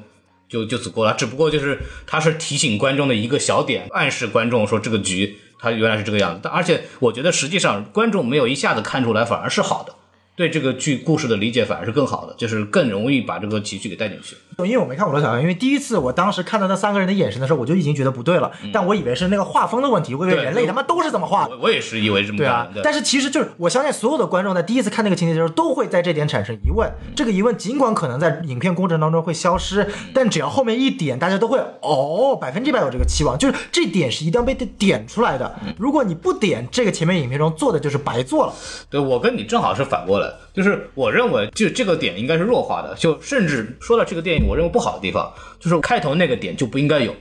[0.47, 1.15] 就就足够了。
[1.15, 6.41] 只不过就是他是提醒观众的一个小点，暗示观众说这个局他原来是这个样子。
[6.43, 9.95] 但而且我觉得实际上观众没有一下子看出来，反而是好的。
[10.35, 14.37] 对这个剧故事的理解反而是更好的，就是更容易把这个情绪给带进去。
[14.59, 18.53] 因为我没看过罗小黑，因为第一次我当时看到那三个人的眼神的时候，我就已经觉得不对了。
[18.73, 21.57] 但我以为是那个画风的问题，我以为对人类他妈都是这么画的。
[21.57, 26.91] 我我也是以为是这么对啊干的。，但是其实就是我相信所有的观众在第一次看那个情节的时候，都会在这点产生疑问。
[27.17, 35.59] 这个疑问尽管可能在影片过程当中会消失，但只要后面一点，大家都会哦，百分之百有这个期望，就是这点是一定要被点出来的。
[35.79, 38.53] 如果你不点，这个前面影片中做的就是白做了。
[38.91, 40.22] 对我跟你正好是反过来，
[40.53, 47.15] 就是我认为就这个点应该是弱化的，就甚至说到这个电影我认为不好的地方，就是开头那个点就不应该有。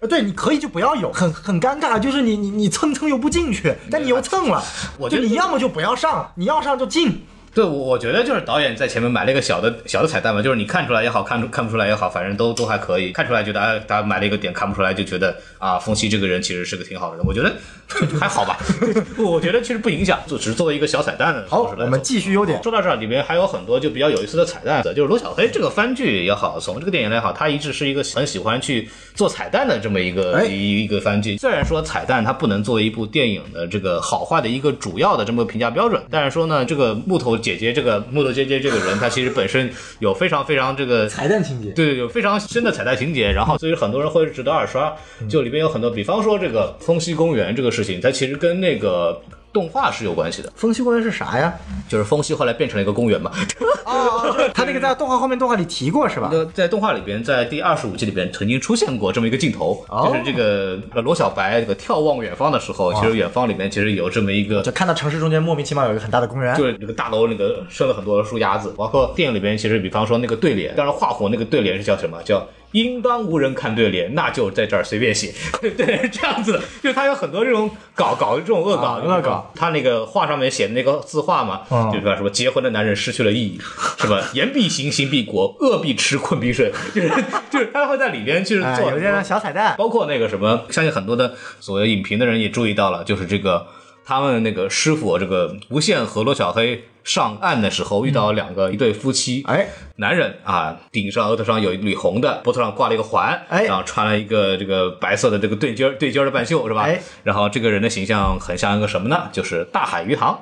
[0.00, 4.62] 呃，对，你可以就不要有，很很尴尬，就是你你你蹭蹭又不进去，但你又蹭了，
[4.98, 7.22] 我觉得就你要么就不要上，你要上就进。
[7.54, 13.12] 对，我我觉得就是导演在前面买了一个小的小的彩蛋嘛，就是你看出来也好看出看不出来也好，反正都都还可以。
[13.12, 17.26] 看出来觉得哎，大家买了一个点，看不出来就觉得啊，风息这个人其实是个挺好的人。
[17.26, 17.52] 我觉得
[18.18, 18.58] 还好吧，
[19.18, 22.62] 我觉得其实不影响，就只是作为一个小彩蛋的好我们继续优点。
[22.62, 31.36] 说到这儿，里面还有很多就比较有意思的彩蛋，就是罗小黑这个番剧也好，从这个电影也好，他一直是一个很喜欢去做彩蛋的这么一个、哎一一个番剧。
[31.36, 39.70] 虽然说彩蛋它不能作为一部电影的这个好坏的一个主要的这么个评价标准，但是说呢，这个木头姐姐这个木头姐姐这个人，她其实本身
[40.00, 44.94] 有非常非常这个彩蛋情节，对对，有非常深的彩蛋情节，然后所以很多人会值得二刷。
[45.28, 49.20] 就里边有很多，比方说这个风息公园这个事情，它其实跟那个
[49.52, 51.52] 动画是有关系的，风息公园是啥呀？
[51.88, 53.30] 就是风息后来变成了一个公园嘛。
[53.84, 56.30] 哦，他那个在动画后面动画里提过是吧？
[56.32, 72.22] 那在动画里边，在第二十五集里边曾经出现过这么一个镜头，哦就是这个呃罗小白这个眺望远方的时候，其实远方里面其实有这么一个就看到城市中间莫名其妙有一个很大的公园，就是那个大楼那个生了很多树丫子，包括电影里边其实比方说那个对联，当然画火那个对联是叫什么？
[72.22, 75.32] 叫应当无人看对联，那就在这儿随便写。
[75.60, 79.52] 对，是这样子的，就是他有很多这种搞搞的这种恶搞，啊恶搞。
[79.54, 83.60] 他那个画上面写的那个字画嘛，嗯就比方说结婚的男人失去了意义，
[83.98, 84.20] 什么？
[84.34, 87.10] 言必行，行必果，恶必吃，困必睡， 就是
[87.50, 89.74] 就是他会在里边去哎，做有这样小彩蛋。
[89.78, 93.66] 包括那个什么，相信很多的所谓影评的人也注意到了，就是这个
[94.04, 106.82] 他们那个师傅这个无限和罗小黑上岸的时候，遇到两个、一对夫妻，哎，男人啊，顶上额头上有一缕红的，脖子上挂了一个环，哎然后穿了一个这个白色的这个对襟儿对襟儿的半袖，是吧？
[106.82, 109.28] 哎然后这个人的形象很像一个什么呢？
[109.32, 110.38] 就是大海鱼塘。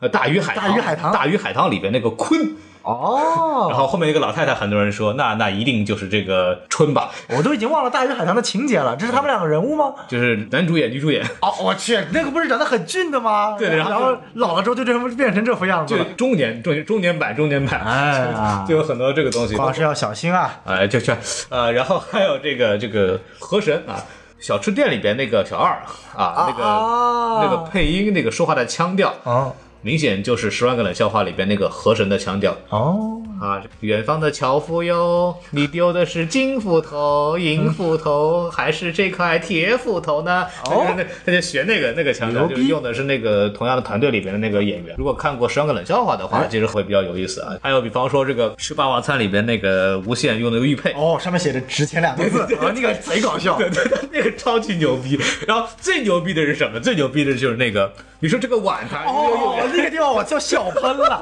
[0.00, 9.94] 呃，大鱼海棠，大鱼海棠大鱼海棠里边那个鲲，然哦，后后面一个老太太，很多人说，那那一定就是这个春吧，我都已经忘了大鱼海棠的情节了，这是他们两个人物吗？
[10.08, 13.56] 就是男主演、女主演，哦，我去，那个不是长得很俊的吗？
[13.58, 16.06] 对然后然后老了之后就这么变成这副样子就了。
[16.16, 19.56] 中年中中年版中年版，哎呀 就有很多这个东西。
[19.56, 20.60] 黄老师要小心啊！
[20.64, 21.12] 哎，就就
[21.50, 24.02] 呃，然后还有这个这个河神啊，
[24.40, 25.70] 小吃店里边那个小二
[26.16, 32.56] 啊，那个、啊那个配音那个说话的腔调，哦明显就是《十万个冷笑话》里边那个河神的腔调。
[32.70, 40.46] 哦，啊，远方的樵夫哟，你丢的是金斧头、银斧头，还是这块铁斧头呢？
[40.66, 44.94] 哦他就他就学那个那个腔调，就是用的是那个同样的团队里边的那个演员。
[44.96, 47.56] 如果看过《十万个冷笑话》的话，哎其实会比较有意思啊。
[47.60, 50.92] 还有比方说这个《吃霸王餐》里边那个无限用的玉佩。
[50.92, 53.58] 哦，上面写着“值钱”两个字，啊，那个贼搞笑。
[53.58, 55.18] 对对对，那个超级牛逼。
[55.48, 56.78] 然后最牛逼的是什么？
[56.78, 61.20] 最牛逼的就是那个，你说这个碗它哦，那个地方我就笑喷了。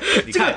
[0.26, 0.54] 你看，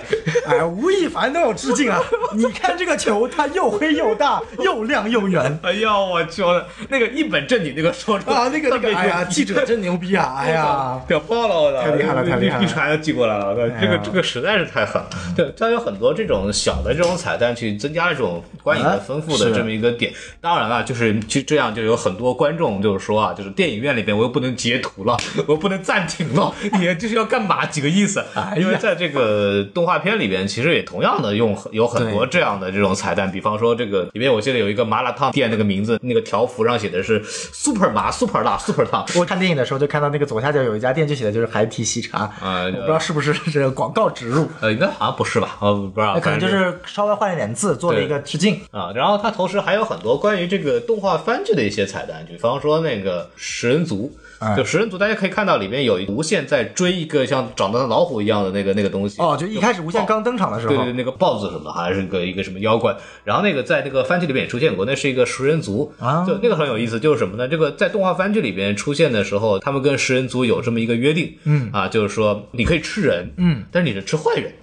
[0.47, 1.99] 哎，吴亦凡都有致敬啊！
[2.35, 5.59] 你看这个球，它又黑又大，又亮又圆。
[5.61, 10.35] 哎呀，我说的那个一本正经那个说出来啊，那个那个，哎呀，记者真牛逼啊！
[10.39, 11.55] 哎呀， 屌爆了！
[11.55, 15.09] 我操，太厉害了太厉害了一传就寄过来了，这个这个实在是太狠了。
[15.35, 20.11] 对，它有很多这种小的这种彩蛋，去增加这种观影的丰富的这么一个点。
[20.41, 27.65] 当然了，就是就这样，就有很多观众就是说啊，就是电影院里边我又不能截图了，我又不能暂停了，你这是要干嘛？
[27.65, 28.23] 几个意思？
[28.57, 29.32] 因为在这个
[29.73, 39.05] 动画片里边，其实也同样的用有很多这样的这种彩蛋，比方说这个里面我记得有一个麻辣烫店，那个名字那个条幅上写的是 Super 麻 Super 辣 Super 烫。
[39.15, 45.57] 我看电影的时候就看到那个左下角有一家店，就写的就是孩提喜茶，啊我不知道是不是这个广告植入，呃，应该好像不是吧？
[45.61, 48.59] 呃，不知道，那可能就是稍微换一点字，做了一个致敬。
[48.71, 48.91] 啊。
[48.95, 54.11] 然后它同时还有很多关于这个动画番剧的一些彩蛋，比方说那个食人族。
[54.43, 59.21] 哎就食人族，大家可以看到里面有一无限在追一个像长得像老虎一样的那个那个东西。
[59.21, 62.95] 哦，就一开始无限刚登场的时候对对对，，那个豹子什么的，好像是个一个什么妖怪。
[63.23, 67.47] 然后那个在那个番剧里面也出现过，那是一个食人族啊就那个很有意思，就是什么呢？
[67.47, 74.51] 这个在动画番剧里边出现的时候，他们跟食人族有这么一个约定，嗯啊，就是说你可以吃人，嗯，但是你是吃坏人。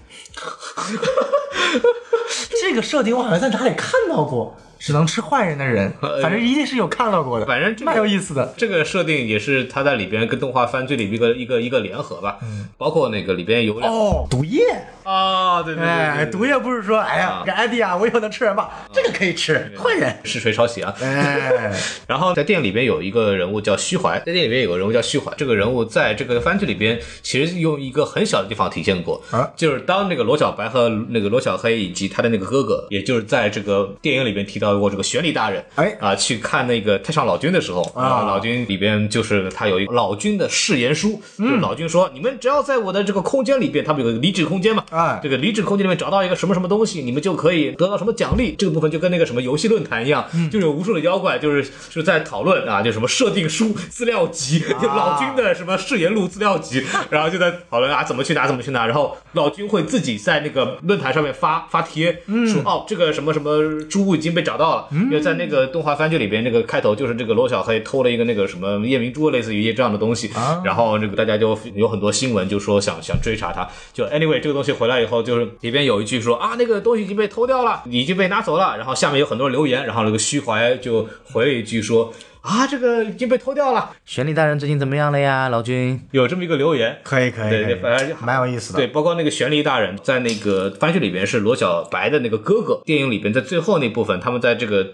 [2.63, 8.53] 这个设定我好像在哪里看到过，只能吃坏人的人， 反正一定是有看到过的，反正蛮有意思的。
[8.57, 14.61] 这个设定也是他在里边跟动画番剧里一个一个一个联合吧，嗯包括那个里边有哦，毒液，
[15.05, 18.71] 啊，对对对毒液不是说，哎呀啊，这艾迪啊，我以后能吃人吧？
[18.93, 20.17] 这个可以吃，坏人。
[20.25, 20.95] 是谁抄袭啊？
[21.03, 21.71] 哎，
[22.09, 35.97] 然后在电影里边有一个人物叫虚怀，在电影里边有个人物叫虚怀，这个人物在这个番剧里边其实用一个很小的地方体现过，啊就是当那个罗小白和那个罗小黑以及他的那个哥哥，也就是在这个电影里边提到过这个玄理大人，哎。
[36.01, 38.25] 啊，去看那个太上老君的时候，啊。
[38.25, 45.21] 老君里边就是他有一个老君的誓言书，就是嗯老君说，你们只要在我的这个空间里边，他们有个离职空间嘛，啊哎。
[45.23, 48.55] 这个离职空间里面找到一个什么什么东西，你们就可以得到什么奖励。
[48.59, 50.51] 这个部分就跟那个什么游戏论坛一样，嗯。
[50.51, 62.47] 就有无数的妖怪，就是就是在讨论啊，就什么设定书资料集，就老君的什么誓言录资料集， 然后就在讨论啊怎么去拿怎么去拿，然后老君会自己在那个论坛上面发发帖，嗯。
[62.47, 70.63] 说哦这个什么什么猪已经被找到了，因为在那个动画番剧里边，那个开头就是这个罗小黑偷了一个那个什么夜明珠，类似于这样的东西，啊。
[70.65, 86.01] 然后这个大家就有很多新闻就说想想追查他，就 anyway 这个东西回来以后，就是里边有一句说啊那个东西已经被偷掉了，已经被拿走了，然后下面有很多留言，然后那个虚怀就回了一句说啊这个已经被偷掉了，玄理大人最近怎么样了呀，老君？
[86.11, 88.79] 有这么一个留言，可以可以，对对，反正蛮有意思的。
[88.79, 94.93] 对，包括那个玄离大人在那个番剧里边是罗小白的那个哥哥，电影里边在最后那部分，他们在这个。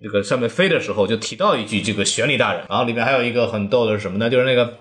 [0.00, 4.30] 这个上面飞的时候就提到一句这个玄理大人，然后里面还有一个很逗的是什么呢？
[4.30, 4.74] 就是那个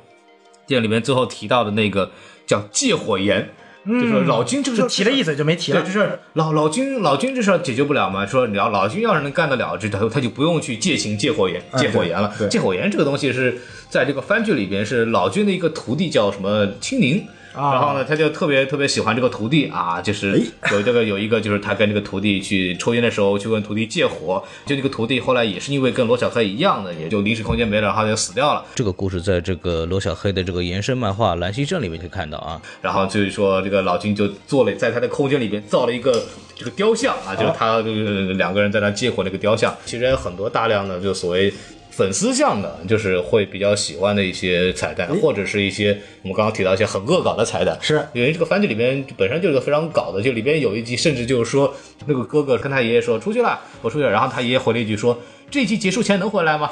[0.68, 2.12] 电影里面最后提到的那个
[2.46, 3.50] 叫借火炎，
[3.88, 5.92] 就说老君这个事儿提了一嘴就没提对，了这。
[5.92, 8.26] 事儿老老君老君这事儿解决不了嘛？
[8.26, 12.34] 说你要老君要是能干得了，这他他就不用去借情借火炎借火炎了。
[12.38, 13.58] 对对借火炎这个东西是
[13.90, 17.26] 在这个番剧里边是老君的一个徒弟叫什么青宁。
[17.58, 20.40] 啊然后呢，他就特别特别喜欢这个徒弟啊，就是
[20.72, 28.64] 有这个有一个就是他跟这个徒弟去抽烟的时候去问徒弟借火，就那个徒弟后来也是因为跟罗小黑一样的，也就临时空间没了，然后就死掉了。
[28.76, 32.62] 这个故事在这个罗小黑的这个延伸漫画《兰溪镇》里面可以看到啊。
[32.82, 36.24] 然后就是说，这个老金就做了在他的空间里边造了一个
[36.56, 39.76] 这个雕像啊，就是他就是两个人在那借火那个雕像。
[39.86, 41.52] 其实有很多大量的就所谓
[41.98, 47.76] 粉丝向的，就是会比较喜欢的一些彩蛋，或者是一些我们刚刚提到一些很恶搞的彩蛋。
[47.82, 51.74] 是因为这个番剧里面本身就是个非常搞的，就里边有一集甚至就是说
[52.06, 56.70] 那个哥哥跟他爷爷说出去了，我出去了，然后他爷爷回了一句说这一集结束前能回来吗？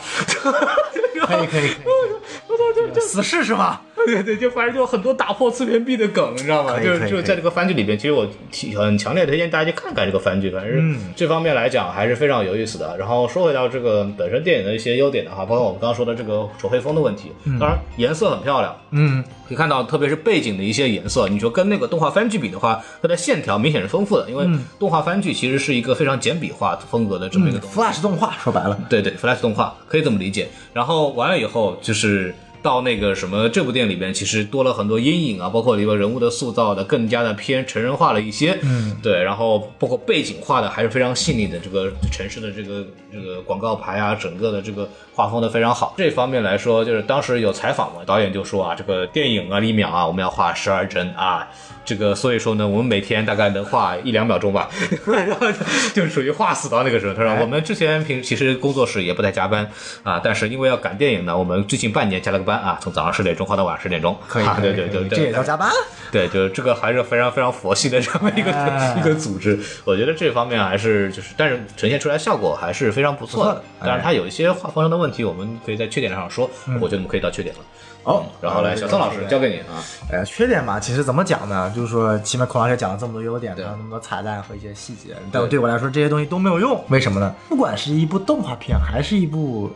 [1.25, 1.71] 可以可以可以，
[3.01, 3.81] 死侍是吧？
[4.05, 6.79] 对对，就反正就有很多打破次元壁的梗，你知道吗？
[6.79, 12.95] 就就是在这个番剧里边，其实我提很强烈推荐大家去看看这个番剧，反正嗯这方面来讲还是非常有意思的。
[12.97, 27.59] 然后说回到这个本身电影的一些优点的话，包括我们刚刚说的这个手绘风的问题，当然颜色很漂亮，嗯，可以看到，特别是背景的一些颜色，你说跟那个动画番剧比的话，它的线条明显是丰富的，因为动画番剧其实是一个非常简笔画风格的这么一个。
[27.59, 30.47] Flash 动画说白了，对对，Flash 动画可以这么理解。
[30.73, 32.24] 然后完了以后，就是
[32.65, 38.57] 到那个什么这部电影里边，其实多了很多阴影啊，包括里边人物的塑造的更加的偏成人化了一些。
[38.63, 39.21] 嗯，对。
[39.21, 45.93] 然后包括背景画的还是非常细腻的，这个城市的这个这个广告牌啊，整个的这个画风的非常好。
[45.95, 51.47] 这方面来说，就是当时有采访嘛，导演就说啊，这个电影啊一秒啊，我们要画十二帧啊。
[51.85, 54.69] 这个所以说呢，我们每天大概能画一两秒钟吧，
[55.05, 55.47] 然后
[55.93, 57.13] 就属于画死到那个时候。
[57.13, 59.69] 他说我们之前平其实工作室也不太加班
[60.03, 64.17] 啊，但是因为要赶电影呢，我们最近半年加了个班啊，从早上十点钟画到晚上十点钟。
[64.27, 65.69] 可以啊，对对对对，这也叫加班。
[66.11, 73.85] 对，就是这个还是非常非常佛系的这么一个、哎一个组织，我觉得这方面还是就是，但是呈现出来效果还是非常不错的不错的。
[73.85, 77.61] 当然，它有一些画风上的问题，我们可以在缺点上说，我觉得我们可以到缺点了。
[78.05, 79.83] 哦，然后来，小宋老师交给你啊。
[80.11, 81.71] 呃，缺点嘛，其实怎么讲呢？
[81.75, 86.81] 就是说，前面孔老师讲了这么多优点，还有那么多彩蛋和一些细节，但对我来说这些东西都没有用。
[86.89, 87.33] 为什么呢？
[87.49, 89.71] 不管是一部动画片还是一部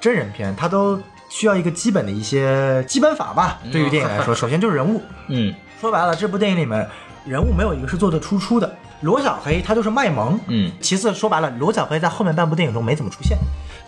[0.00, 3.58] 真人片，它都需要一个基本的一些基本法吧。
[3.72, 5.02] 对于电影来说，首先就是人物。
[5.28, 6.88] 嗯说白了，这部电影里面
[7.24, 8.72] 人物没有一个是做得突出的。
[9.02, 13.36] 罗小黑他就是卖萌，嗯其次说白了，罗小黑在后面半部电影中没怎么出现。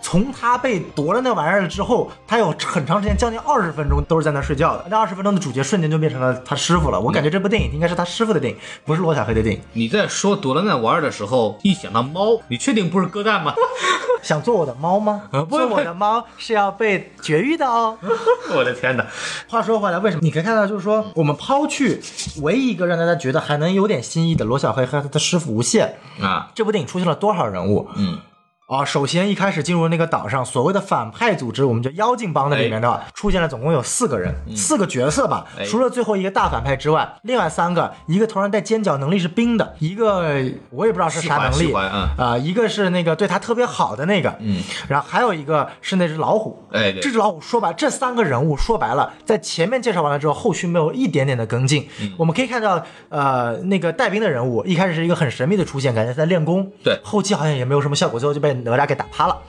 [0.01, 4.85] 从他被夺了那玩意儿之后，他有很长时间，将近二十分钟都是在那睡觉的。
[4.87, 6.99] 那二十分钟的主角瞬间就变成了他师傅了。
[7.01, 9.61] 我感觉这部电影应该是他师傅的电影，不是罗小黑的电影。
[9.73, 13.55] 你在说夺了那玩意儿的时候，一想到猫，你确定不是鸽蛋吗？
[14.21, 15.23] 想做我的猫吗？
[15.49, 17.97] 做我的猫是要被绝育的哦。
[18.55, 19.05] 我的天哪！
[19.47, 21.99] 话说回来，为什么你可以看到，就是说，我们抛去
[22.41, 27.87] 唯一一个让大家觉得还能有点新意的罗小黑和他的师傅无限，啊，这部电影出现了多少人物？
[27.95, 28.19] 嗯，
[28.67, 35.45] 啊，首先一开始进入那个岛上，所谓的反派组织，我们叫妖精帮的里面的话，出现了总共有四个人，四个角色吧。
[35.55, 41.71] 哎除了最后一个大反派之外，另外三个，一个头上带尖角，能力是冰的，一个我也不知道是啥能力
[42.17, 46.67] 啊、一个是那个对他特别好的那个，嗯，然后还有一个是那只老虎。
[46.71, 51.87] 哎对这只老虎说白，这三个人物说白了，在前面介绍完了之后，后续没有一点点的跟进。
[52.01, 59.41] 嗯我们可以看到，呃，那个带兵的人物一开始是一个很神秘的出现，感觉在练功，对后期好像也没有什么效果，最后就被哪吒给打趴了。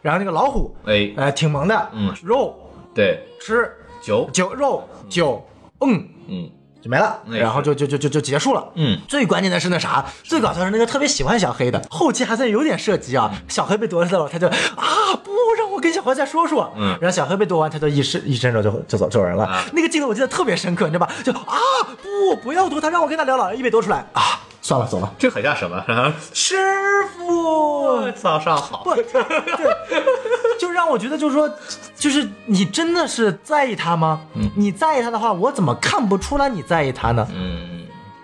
[0.00, 1.12] 然后那个老虎，哎。
[1.16, 2.14] 呃，挺萌的，嗯。
[2.22, 2.54] 肉
[2.94, 3.70] 对，吃
[4.02, 5.44] 酒，酒肉酒，
[5.80, 6.50] 嗯，嗯。
[6.82, 8.72] 就没了，然后就就就就就结束了。
[8.74, 13.32] 嗯，最关键的是那啥，最搞笑是那个特别喜欢小黑的，后期还算有点涉及啊。
[13.46, 16.72] 小黑被夺走了，他就啊不让我跟小何再说说。
[16.78, 19.44] 嗯然后小何被剁完，他就一伸一伸手就就走走人了。
[19.44, 21.12] 啊那个镜头我记得特别深刻，你知道吧？
[21.24, 21.58] 就啊
[22.02, 25.12] 不不要剁他，让我跟他聊聊，一被夺出来啊，算了走了。
[25.18, 25.84] 这很像什么？
[26.32, 26.56] 师
[27.16, 28.82] 傅， 早上好。
[28.84, 29.04] 不， 对，
[30.60, 31.50] 就让我觉得就是说，
[31.96, 34.20] 就是你真的是在意他吗？
[34.34, 37.26] 嗯，你在意他的话，我怎么看不出来你在意他呢？
[37.34, 37.71] 嗯，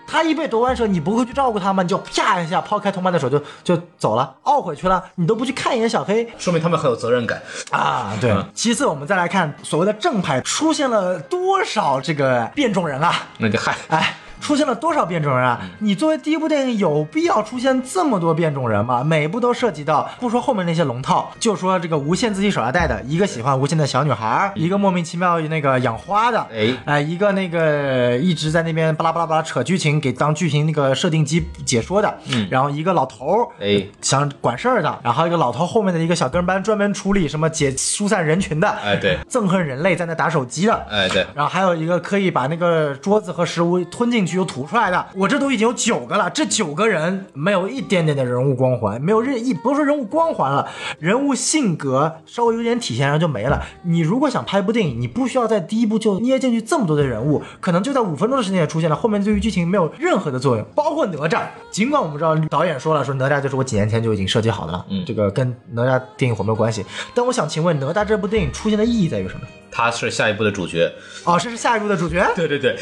[0.09, 1.83] 他一被夺完手，你不会去照顾他吗？
[1.83, 7.41] 你就啪一下抛开同伴的手就就走了，懊悔去了，你都不去看一眼小黑说明他们很有责任感。
[7.71, 8.13] 啊？
[8.19, 8.35] 对。
[8.53, 13.13] 其次，我们再来看所谓的正派出现了多少这个变种人啊？
[13.37, 15.59] 那就嗨，哎，出现了多少变种人啊？
[15.79, 19.03] 你作为第一部电影，有必要出现这么多变种人吗？
[19.03, 26.75] 每部都涉及到，不说后面那些龙套，就说这个无限自己手下带的一个喜欢无限的小女孩，一个莫名其妙那个养花的，哎。
[26.85, 33.85] 哎，一个那个一直在那边巴拉巴拉巴拉扯剧情，给当剧情那个设定机解说的，嗯，然后一个老头儿，哎。
[34.01, 39.17] 想管事儿的，然后一个老头后面的一个小跟班，专门处理什么解疏散人群的，哎对。
[39.29, 46.29] 憎恨人类在那打手机的，哎对，然后还有一个可以把那个桌子和食物吞进去又吐出来的，我这都已经有九个了。
[46.29, 50.67] 这九个人没有一点点的人物光环，没有任一不是说人物光环了，
[50.99, 53.61] 人物性格稍微有点体现，然后就没了。
[53.83, 60.65] 你如果想拍部电影，你不需要在第一部就捏进去这么多的人物，可能就在五分钟的时间也出现了，后面对于剧情没有任何的作用。
[60.75, 66.85] 包括哪吒，尽管我们知道导演说了，说哪吒就是我几年前就已经设计好的了，嗯这个跟哪吒电影火没有关系。
[67.13, 69.41] 但我想请问，哪吒这部电影出现的意义在于什么？
[69.71, 70.91] 他是下一部的主角。
[71.25, 72.25] 哦，这是下一部的主角？
[72.35, 72.75] 对对对，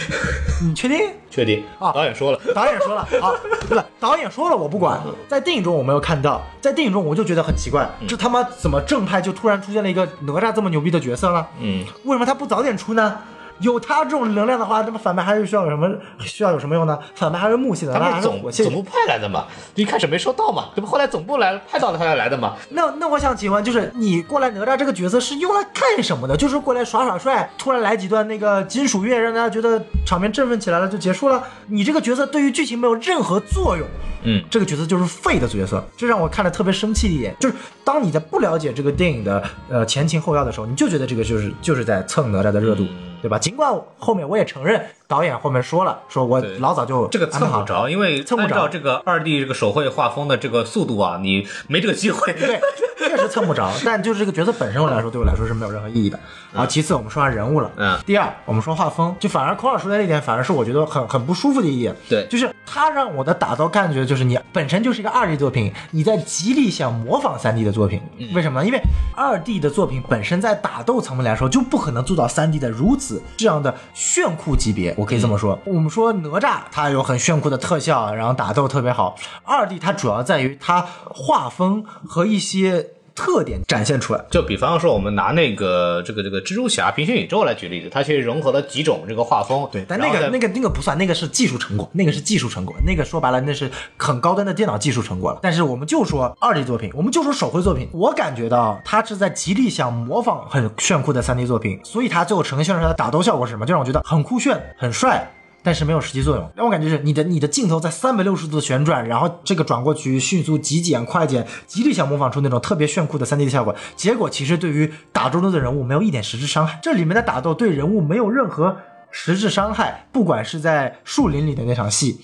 [0.64, 0.98] 你确定？
[1.30, 3.34] 确定啊导演说了，导演说了， 啊，
[3.68, 3.84] 不是？
[4.00, 5.02] 导演说了，我不管。
[5.28, 11.48] 在电影中我没有看到，在电影中我就觉得很奇怪，这他妈怎么正派就突然出现了一个哪吒这么牛逼的角色了？
[11.60, 13.18] 嗯，为什么他不早点出呢？
[13.60, 15.90] 有他这种能量的话，那么反派还是需要有什么
[16.20, 16.98] 需要有什么用呢？
[17.16, 19.46] 反派还是木系的，他们还是总是火系的总部派来的嘛，
[19.76, 22.56] 一开始没收到嘛，这不后来总部来了派到了他才来的嘛。
[22.70, 26.36] 那那我想请问，就是你过来哪吒这个角色是用来干什么的？
[26.36, 31.44] 就是过来耍耍帅，突然来几段那个金属乐，让大家觉得场面振奋起来了就结束了？
[31.68, 33.88] 你这个角色对于剧情没有任何作用。
[34.24, 37.56] 嗯，这个角色就是废的角色，这让我看着特别生气的一点，就是
[37.86, 43.38] 当你在不了解这个电影的呃前情后要的时候，你就觉得这个就是就是在蹭哪吒的热度，嗯对吧？
[43.38, 52.32] 尽管后面我也承认，导演后面说了，说我老早就这个蹭不着，因为蹭不着这个二 D 这个手绘画风的这个速度啊，你没这个机会。
[52.32, 52.62] 对，
[52.98, 56.18] 确实蹭不着，但就是这个角色本身我来说，对我来说是没有任何意义的。
[56.58, 61.96] 然后其次我们说下人物了，嗯第二我们说画风，就反而孔老师说的那一点，反而是我觉得很很不舒服的一点。
[62.10, 68.02] 对就是他让我的打斗感觉就是你本身就是一个二 D 作品，你在极力想模仿三 D 的作品，
[68.34, 68.66] 为什么呢？
[68.66, 68.82] 因为
[69.16, 75.60] 二 D 的作品本身在打斗层面来说就不可能做到三 D 的如此这样的炫酷级别，我可以这么说。
[75.66, 84.24] 我们说哪吒它有很炫酷的特效，然后打斗特别好，二 D 它主要在于它画风和一些特点展现出来。
[84.30, 89.68] 就比方说，我们拿那个这个这个蜘蛛侠平行宇宙来举例子，它其实融合了几种这个画风。
[89.70, 95.40] 对，但那个那个那个不算，那个是技术成果，那个是技术成果，那个说白了那是很高端的电脑技术成果了。
[95.42, 103.66] 但是我们就说二 D 作品，我们就说手绘作品，我感觉到他是在极力想模仿很炫酷的三 D 作品，所以他最后呈现出来的打斗效果是什么？
[103.66, 105.30] 就让我觉得很酷炫、很帅。
[105.64, 118.78] 但是没有实际作用，让我感觉是你的你的镜头在三百六十度的旋转，然后这个转过去迅速极简快剪，极力想模仿出那种特别炫酷的三 D 的效果，结果其实对于打斗中的人物没有一点实质伤害，这里面的打斗对人物没有任何
[119.12, 122.22] 实质伤害，不管是在树林里的那场戏，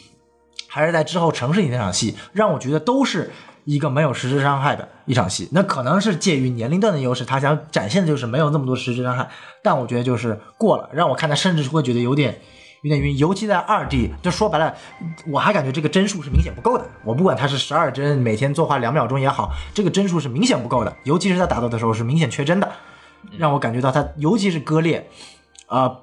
[0.70, 3.30] 还是在之后城市里那场戏，让我觉得都是
[3.66, 5.50] 一个没有实质伤害的一场戏。
[5.52, 9.28] 那可能是介于年龄段的优势，他想展现的就是没有那么多实质伤害，
[9.62, 12.40] 但我觉得就是过了，让我看他甚至会觉得有点。
[12.84, 14.76] 有点晕，尤其在二 D，就说白了，
[15.26, 16.86] 我还感觉这个帧数是明显不够的。
[17.06, 22.70] 我不管它是十二帧，每天作画两秒钟也好，这个帧数是明显不够的，尤其是在打斗的时候是明显缺帧的，
[23.38, 25.10] 让我感觉到它尤其是割裂，
[25.68, 26.00] 啊、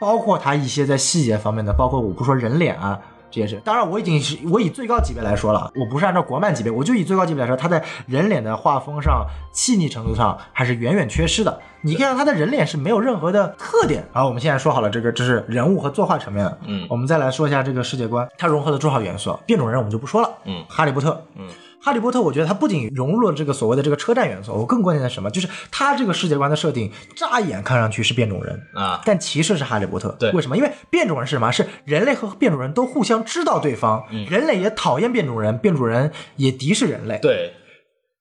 [0.00, 3.00] 包括它一些在细节方面的，包括我不说人脸啊
[3.30, 3.60] 这件事。
[3.64, 11.60] 当然，我已经是我以最高级别来说了，我不是按照国漫级别，我就以最高级别来说，它在人脸的画风上、细腻程度上还是远远缺失的。
[11.82, 14.06] 你看他的人脸是没有任何的特点。
[14.12, 19.38] 然后我们现在说好了，这个这是人物和作画层面的，嗯我们再来说一下这个世界观，它融合了多少元素？
[19.46, 21.46] 变种人我们就不说了，嗯哈利波特，嗯。
[21.82, 25.30] 哈利波特，我觉得它不仅融入了这个所谓的这个车站元素，我更关键的是什么？
[25.30, 30.14] 就是它这个世界观的设定，乍一眼看上去是变种人，啊，但其实是哈利波特。
[30.18, 30.56] 对为什么？
[30.56, 31.50] 因为变种人是什么？
[31.50, 37.18] 是人类和变种人都互相知道对方，人类也讨厌变种人，变种人也敌视人类。
[37.22, 37.54] 对，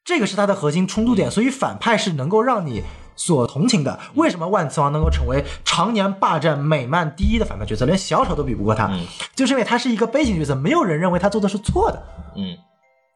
[0.06, 2.84] 这个是它的核心冲突点，所以反派是能够让你
[3.16, 4.00] 所同情的。
[4.16, 8.86] 为什么万磁王能够成为常年霸占美漫第一的反派角色，连小丑都比不过他？
[8.94, 9.06] 嗯
[9.36, 12.02] 就是因为他是一个悲情角色，没有人认为他做的是错的。
[12.36, 12.56] 嗯，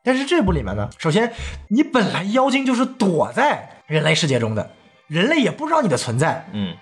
[0.03, 1.31] 但是这部里面呢，首先
[1.69, 4.71] 你本来妖精就是躲在人类世界中的，
[5.07, 6.45] 人类也不知道你的存在。
[6.51, 6.75] 嗯，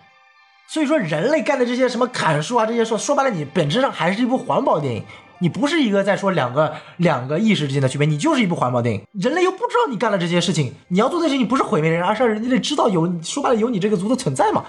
[0.67, 5.03] 所以说，人类干的这些什么砍树啊，这些说说白了，你本质上还是一部环保电影。
[5.43, 9.01] 你不是一个在说两个两个意识之间的区别，你就是一部环保电影。
[9.13, 14.63] 人类又不知道你干了这些事情，你要做的事情不是毁灭人，而是让人类知道有说白了有你这个族的存在嘛，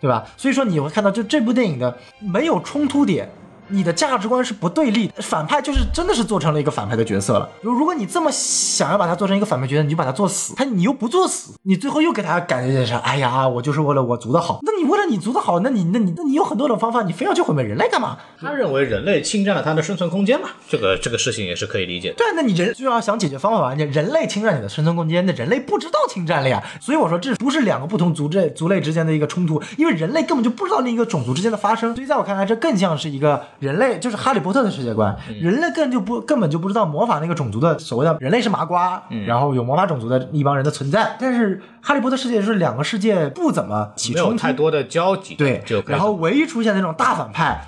[0.00, 0.26] 对吧？
[0.38, 3.30] 所以说你会看到，就这部电影的没有冲突点。
[3.68, 7.48] 你的价值观是不对立的，反派就是真的是做成了一个反派的角色了。
[7.62, 14.60] 如如果你这么想要把他做成一个反派角色，你就把他做死，他你又不做死，你最后又给他感觉是，哎呀，我就是为了我族的好。
[14.62, 18.16] 那你为了你族的好，那你那你那你有很多种方法，你非要去毁灭人类干嘛？
[18.40, 22.14] 他认为人类侵占了他的生存空间嘛，这个这个事情也是可以理解的。
[22.16, 26.62] 对啊，那你人就要想解决方法嘛，你人类侵占你的生存空间，那人类不知道侵占了呀。
[26.80, 31.94] 所以我说这不是两个不同族类族类之间的一个冲突，因为人类根本就不知道另一个种族之间的发生。
[31.94, 41.16] 所以在我看来，这更像是一个人类，就是哈利波特的世界观，人类根本就不根本就不知道魔法那个种族的所谓的人类是麻瓜，然后有魔法种族的一帮人的存在。
[41.18, 47.60] 但是哈利波特世界是两个世界不怎么起没有，太多的交集，对然后唯一出现那种大反派。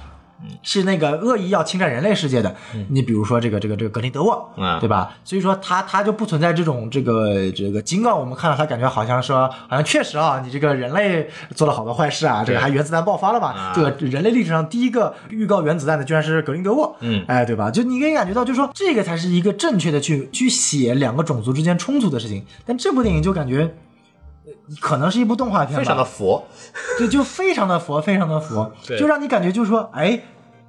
[0.63, 2.55] 是那个恶意要侵占人类世界的，
[2.89, 5.17] 你比如说这个这个这个格林德沃，嗯对吧？
[5.25, 13.49] 所以说他他就不存在这种这个这个，尽管我们看到他感觉好像说，好像确实啊，你这个人类做了好多坏事啊，这个还原子弹爆发了嘛？
[13.49, 17.71] 啊这个人类历史上第一个预告原子弹的居然是格林德沃，嗯哎，对吧？
[17.71, 23.75] 就你可以感觉到，就是说这个才是一个正确的去去写两个种族之间冲突的事情，但这部电影就感觉。
[24.69, 26.47] 呃可能是一部动画片吧，非常的佛。
[26.99, 30.21] 对，就非常的佛，非常的佛，对就让你感觉就是说，哎，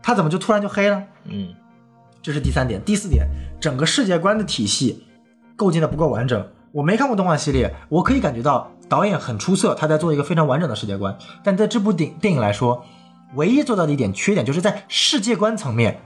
[0.02, 1.04] 他怎么就突然就黑了？
[1.26, 1.54] 嗯，
[2.22, 3.28] 这是第三点，第四点，
[3.60, 5.06] 整个世界观的体系
[5.56, 6.47] 构建的不够完整。
[6.72, 11.18] 我没看过动画系列，我可以感觉到导演很出色，他在做一个非常完整的世界观。
[11.43, 12.86] 但在这部电电影来说，
[13.36, 16.00] 唯一做到的一点缺点，就是在世界观层面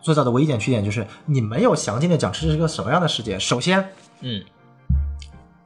[0.00, 3.36] 做到的唯一一点缺点，就是你没有详尽的讲这是个什么样的世界。
[3.36, 3.88] 首先，
[4.20, 4.44] 嗯，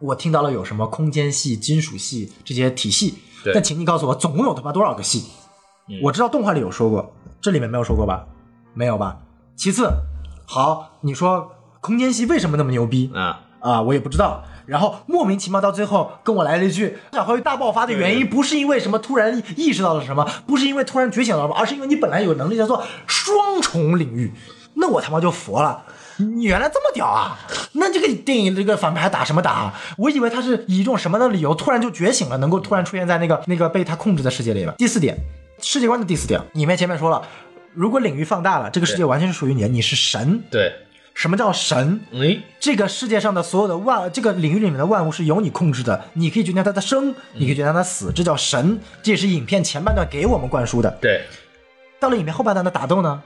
[0.00, 3.18] 我听到了有什么空间系、金属系这些体系，
[3.52, 5.26] 但请你告诉我，总共有他妈多少个系？
[6.02, 8.26] 我知道动画里有说过，这里面没有说过吧？
[8.74, 9.18] 没有吧？
[9.56, 9.90] 其次，
[10.46, 13.82] 好，你说空间系为什么那么牛逼啊，啊？
[13.82, 14.44] 我也不知道。
[14.66, 24.32] 然后莫名其妙到最后跟我来了一句，小辉大爆发的原因不是因为什么突然意识到了什么，不是因为突然觉醒了什么，而是因为你本来有能力叫做双重领域。
[24.74, 25.84] 那我他妈就服了。
[26.20, 27.38] 你原来这么屌啊？
[27.72, 29.80] 那这个电影这个反派还打什么打啊？
[29.96, 34.74] 我以为他是以一种什么的理由突然就觉醒了，能够突然出现在那个那个被他控制的世界里了。
[34.78, 35.16] 第四点，
[35.60, 37.22] 世界观的第四点，里面前面说了，
[37.74, 40.42] 如果领域放大了，这个世界完全是属于你的，你是神。
[40.50, 40.72] 对，
[41.14, 42.00] 什么叫神？
[42.12, 48.80] 哎，这个世界上的所有的万，这个领域里面的万物是由你控制的，你可以决定它的生，你可以决定它的死，这叫神。
[49.02, 50.90] 这也是影片前半段给我们灌输的。
[51.00, 51.22] 对，
[51.98, 53.22] 到了影片后半段的打斗呢，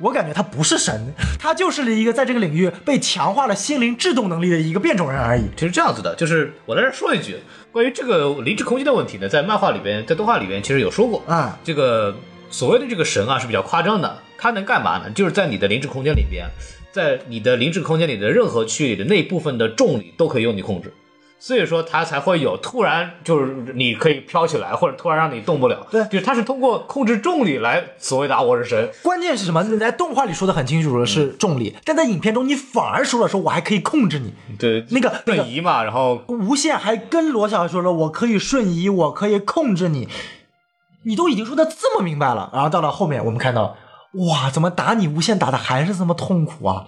[0.00, 5.44] 我感觉他不是神，他就是一个在这个领域被强化了心灵制动能力的一个变种人而已。
[5.56, 7.36] 其实这样子的，就是我在这儿说一句，
[7.70, 12.16] 关于这个灵智空间的问题呢，在漫画里边，在动画里边其实有说过啊这个
[12.50, 15.10] 所谓的这个神啊是比较夸张的，他能干嘛呢？
[15.10, 16.48] 就是在你的灵智空间里边，
[16.90, 20.92] 在你的灵智空间里的任何区域里的那一部分的重力都可以用你控制。
[21.40, 25.86] 所以说它才会有突然就是你可以飘起来，或者突然让你动不了。
[25.90, 28.90] 对就是它是通过控制重力来所谓的啊我是神。
[29.02, 29.62] 关键是什么？
[29.62, 40.06] 你在动画里说的很清楚的是重力，但在影片中你反而说了说我还可以控制你，对，那个那个瞬移嘛，然后无限还跟罗小黑说了，我可以瞬移，我可以控制你，
[41.04, 43.76] 你都已经说的这么明白了，然后到了后面我们看到，
[44.28, 46.84] 哇，怎么打你无限打的还是这么痛苦啊？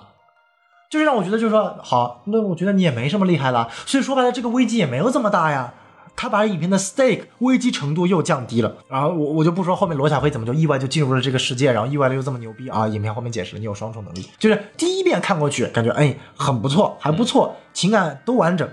[0.93, 5.73] 就是让我觉得，就是说，好，那我觉得你也没什么厉害了，所以说白了，这个危机也没有这么大呀。
[6.15, 12.87] 他把影片的 stake 危机程度又降低了，然后我我就不说后面罗小黑怎么就意外就进入了这个世界，然后意外的又这么牛逼啊！
[12.87, 18.69] 影片后面解释了你有双重能力，就是第一遍看过去感觉哎很不错，还不错，情感都完整，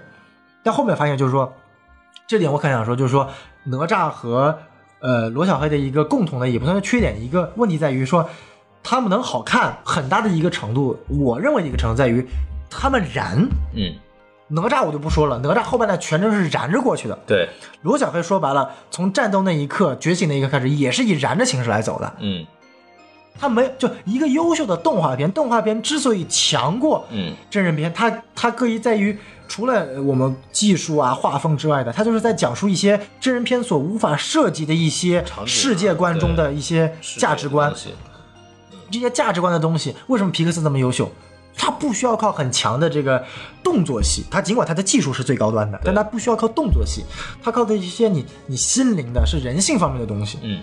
[0.62, 1.54] 但后面发现就是说，
[2.28, 3.30] 这点我很想说，就是说
[3.64, 4.60] 哪吒和
[5.00, 8.30] 呃罗小黑的一个共同的也不算是缺点，一个问题在于说
[8.84, 12.28] 他们能好看很大的一个程度，我认为的一个程度在于
[12.70, 13.48] 他们燃。
[13.76, 13.94] 嗯，
[14.48, 17.20] 哪吒我就不说了，哪吒后半段全程是燃着过去的。
[17.28, 17.50] 对，
[17.82, 22.14] 罗小黑说白了，从战斗那一刻、觉醒那一刻开始，也是以燃的形式来走的。
[22.20, 22.46] 嗯
[23.42, 29.18] 他没就一个优秀的动画片，动画片之所以强过嗯真人片，它它各异在于
[29.48, 37.74] 除了我们技术啊、画风之外的，它就是在讲述一些真人片所无法涉及的一些世界观中的一些价值观。
[38.92, 41.10] 这些价值观的东西，为什么皮克斯这么优秀？
[41.56, 43.22] 他不需要靠很强的这个
[43.62, 47.04] 动作戏，他尽管他的技术是最高端的，但他不需要靠动作戏，
[47.44, 50.38] 他靠的一些你你心灵的是人性方面的东西。
[50.42, 50.62] 嗯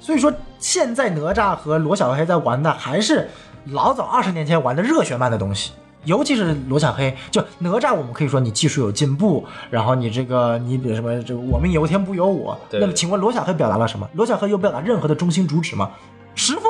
[0.00, 3.28] 所以说，现在哪吒和罗小黑在玩的还是
[3.64, 5.72] 老早二十年前玩的热血漫的东西，
[6.04, 12.56] 尤其是罗小黑，就哪吒，我们可以说你技术有进步，然后你这个你比如什么这个我命由天不由我。
[12.70, 14.08] 那么请问罗小黑表达了什么？
[14.12, 15.90] 罗小黑有表达任何的中心主旨吗？
[16.36, 16.62] 师傅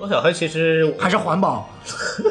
[0.00, 1.68] 罗小黑其实还是环保？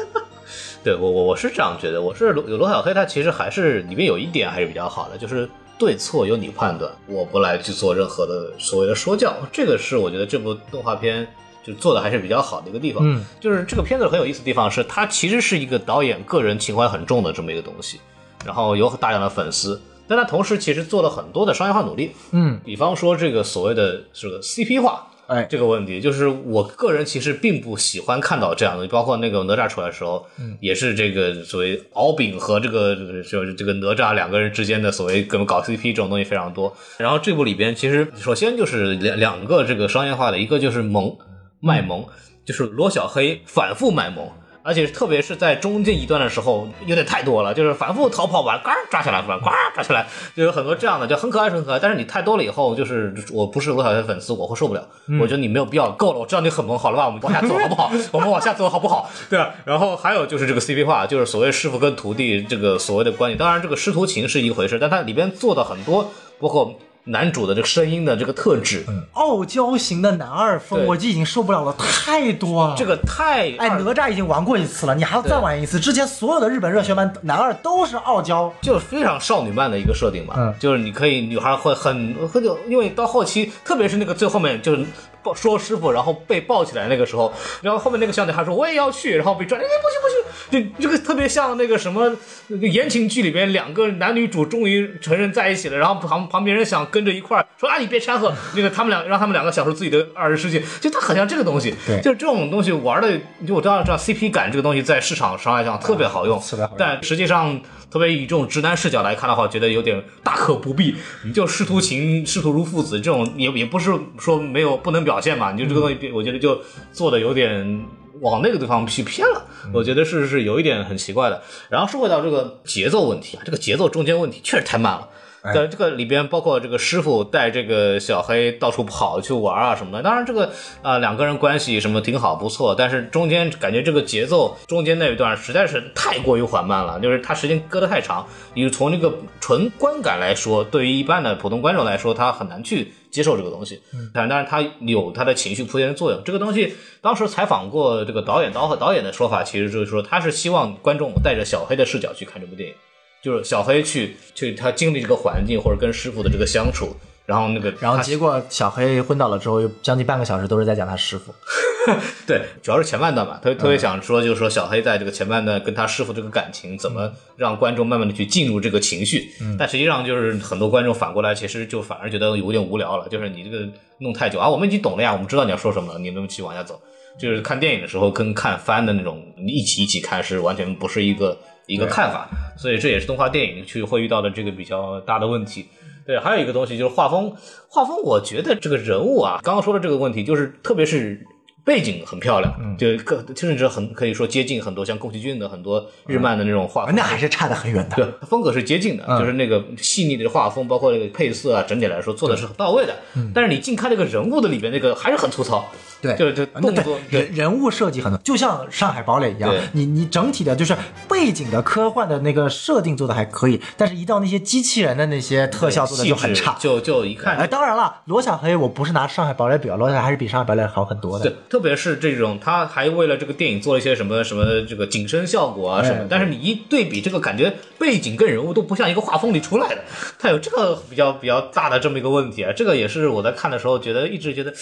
[0.82, 5.48] 对我我我是这样觉得，我是罗罗小黑，他其实还是里面有一点还是比较好的，就是
[5.78, 11.24] 对错由你判断，我不来去做任何的所谓的说教，这个是我觉得这部动画片
[11.62, 13.04] 就做的还是比较好的一个地方。
[13.06, 18.00] 嗯，就是这个片子很有意思的地方是，它其实是一个导演个人情怀很重的这么一个东西，
[18.44, 36.76] 然后有大量的粉丝，但他同时其实做了很多的商业化努力，嗯，比方说这个所谓的这个 CP 化，哎，这个问题，就是我个人其实并不喜欢看到这样的，包括那个哪吒出来的时候，嗯，也是这个所谓敖丙和这个这个就是这个哪吒两个人之间的所谓跟搞 CP 这种东西非常多。
[36.98, 41.16] 然后这部里边其实首先就是两两个这个商业化的，一个就是萌
[41.60, 42.04] 卖萌，
[42.44, 44.28] 就是罗小黑反复卖萌。
[44.62, 50.06] 而且特别是在中间一段的时候，有点太多了，就是反复逃跑完，嘎抓起来，呱抓起来，
[50.36, 51.78] 就有很多这样的，就很可爱，很可爱。
[51.78, 54.86] 但是你太多了以后，就是我不是罗小黑粉丝，我会受不了。
[55.20, 57.06] 我觉得你没有必要，够了，我知道你很萌，好了吧？
[57.06, 57.92] 我们往下走好不好？
[58.12, 59.10] 我们往下走好不好？
[59.30, 59.50] 对啊。
[59.64, 63.36] 然后还有就是这个 CP 化，就是所谓师傅跟徒弟这个所谓的关系。
[63.36, 68.84] 当然，这个师徒情是一回事，但它里边做的很多，包括男主的这个声音的这个特质，
[69.14, 72.74] 傲娇型的男二风，我就已经受不了了，太多了。
[72.76, 75.80] 这个太哎，哪吒已经玩过一次了，你还要再玩一次。
[75.80, 80.54] 之前所有的日本热血漫男二都是傲娇，就是非常少女漫的一个设定嘛，嗯。
[80.58, 84.84] 就是你可以女孩会很很久，因为到后期，特别是那个最后面就是
[85.22, 90.08] 抱说师傅，然后被抱起来那个时候，然后后面那个小女孩说我也要去，然后被拽，哎不行不
[90.56, 92.10] 行，就这个特别像那个什么
[92.48, 102.00] 那个言情剧里边两个男女主终于承认在一起了，然后旁旁边人想跟着一块儿说啊你别掺和，那个他们俩让他们两个享受自己的二人世界，就他很像这个东西，对。
[102.00, 107.60] 就是这种东西玩的，就我知道知道 CP 感这个东西在市场上来讲特别好用，特别好用但实际上，
[107.90, 110.94] 特别以这种直男视角来看的话，觉得有点大可不必。
[111.24, 115.52] 你就师徒情、师徒如父子这种，也也不是说没有不能表现嘛。
[115.52, 116.60] 你就这个东西，我觉得就
[116.92, 117.84] 做的有点
[118.20, 119.44] 往那个地方去偏了。
[119.74, 121.42] 我觉得是是有一点很奇怪的。
[121.68, 125.08] 然后说回到这个节奏问题啊，这个节奏中间问题确实太慢了。
[125.42, 130.02] 在这个里边，包括这个师傅带这个小黑到处跑去玩啊什么的。
[130.02, 132.74] 当然，这个啊、两个人关系什么挺好，不错。
[132.74, 138.26] 但是中间感觉这个节奏中间那一段实在是太过于缓慢了，就是它时间搁得太长。
[138.54, 143.80] 你从这个纯观感来说，对于一般的普通观众来说，他很难去接受这个东西。
[144.12, 146.22] 但当然，他有他的情绪铺垫的作用。
[146.22, 152.74] 这个东西当时采访过这个导演，导和导演的说法其实就是说，他是希望观众带着小黑的视角去看这部电影。
[153.22, 156.96] 就是小黑去去他经历这个环境或者跟师傅的这个相处，
[157.26, 161.34] 然后那个然后结果小黑昏倒了之后，又将近半个小时都是在讲他师傅。
[162.26, 169.30] 对，主要是前半段嘛，特特别想说，就是说小黑在这个前半段跟他师傅这个感情，怎么让观众慢慢的去进入这个情绪。
[169.58, 173.66] 但实际上就是很多观众反过来，其实就反而觉得有点无聊了，就是你这个
[173.98, 176.78] 弄太久啊，我们已经懂了呀，我们知道你要说什么了，你能去往下走。
[177.18, 181.36] 就是看电影的时候跟看番的那种一起一起看是完全不是一个
[181.70, 185.66] 一个看法，所以这也是动画电影去会遇到的这个比较大的问题。
[186.04, 187.32] 对，还有一个东西就是画风，
[187.68, 191.24] 画风我觉得这个人物啊，刚刚说的这个问题，就是特别是
[191.70, 197.94] 背景很漂亮，嗯就可甚至很可以说接近很多像宫崎骏的很多日漫的那种画风，啊那还是差得很远的。
[197.94, 202.96] 对，风格是接近的，嗯就是那个细腻的画风，包括那个配色啊，整体来说做的是很到位的。
[203.32, 205.64] 但是你近看那个人物的里边，那个还是很粗糙。
[205.72, 210.74] 嗯对就就那动作，人人物设计很多，就像《上海堡垒》一样，你你整体的就是
[211.06, 216.56] 背景的科幻的那个设定做的还可以，但是一到那些机器人的那些特效做的就很差。
[216.58, 221.26] 就就一看哎，当然了，罗小黑我不是拿《上海堡垒》比较，罗小黑还是比《上海堡垒》好很多的。
[221.26, 229.82] 对，特别是这种，他还为了这个电影做了一些什么什么这个景深效果啊什么，哎但是你一对比，这个感觉背景跟人物都不像一个画风里出来的，
[230.18, 234.54] 它有这个比较比较大的这么一个问题啊，这个也是我在看的时候觉得一直觉得。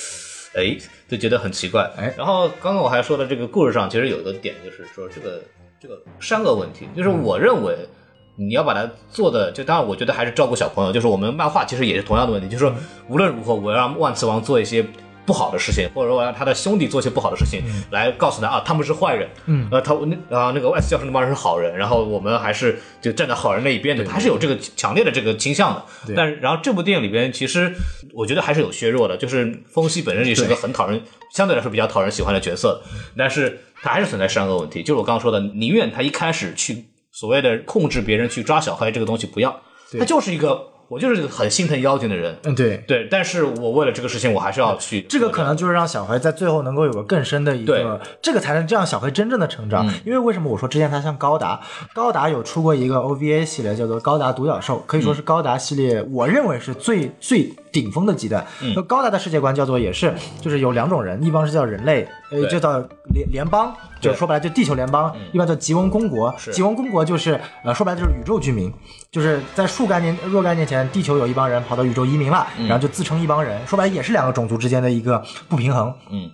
[0.54, 0.76] 哎，
[1.08, 1.88] 就觉得很奇怪。
[1.96, 5.40] 哎然后刚刚我还说的这个故事上，其实有一个点，就是说这个
[5.80, 7.76] 这个善恶问题，就是我认为
[8.34, 12.74] 你要把它做的，就当然我觉得还是照顾小朋友，就是我们漫画其实也是同样的问题，就是说
[13.08, 14.84] 无论如何我要让万磁王做一些。
[15.28, 25.84] 不好的事情，或者说我让他的兄弟做些不好的事情，来告诉他啊，他们是坏人，嗯，呃，他那啊那个 X 教授那帮人是好人，然后我们还是就站在好人那一边的，他是有这个强烈的这个倾向的。
[26.16, 27.74] 但是然后这部电影里边，其实
[28.14, 31.02] 我觉得还是有削弱的，就是风息本身也是个很讨人，
[31.34, 32.80] 相对来说比较讨人喜欢的角色，
[33.14, 34.82] 但是他还是存在善恶问题。
[34.82, 39.60] 就是我刚刚说的，宁愿他一开始去所谓的控制别人去抓小黑这个东西不要，
[39.98, 42.78] 他就是一个我就是很心疼妖精的人，嗯，对。
[42.86, 45.02] 对，但是我为了这个事情，我还是要去。
[45.02, 49.86] 这个可能就是让小黑在最后能够有个更深的一个，这个才能这样小黑真正的成长。
[50.04, 51.60] 因为为什么我说之前他像高达？
[51.94, 58.44] 高达有出过一个 OVA 系列，叫做《高达独角兽》，可以说是高达系列，我认为是最最顶峰的极端。
[58.74, 62.78] 那高达的世界观叫做也是，就是有两种人，一帮是叫人类，呃，就叫
[63.14, 66.34] 联联邦，就说白了就地球联邦，一般叫吉翁公国。
[66.52, 68.72] 吉翁公国就是呃说白了就是宇宙居民，
[69.10, 75.92] 就是在数概念若干年前，地球有一帮人跑到宇宙移民了，然后就自称一帮人，说白了也是两个种族之间的一个不平衡。
[76.10, 76.30] 嗯，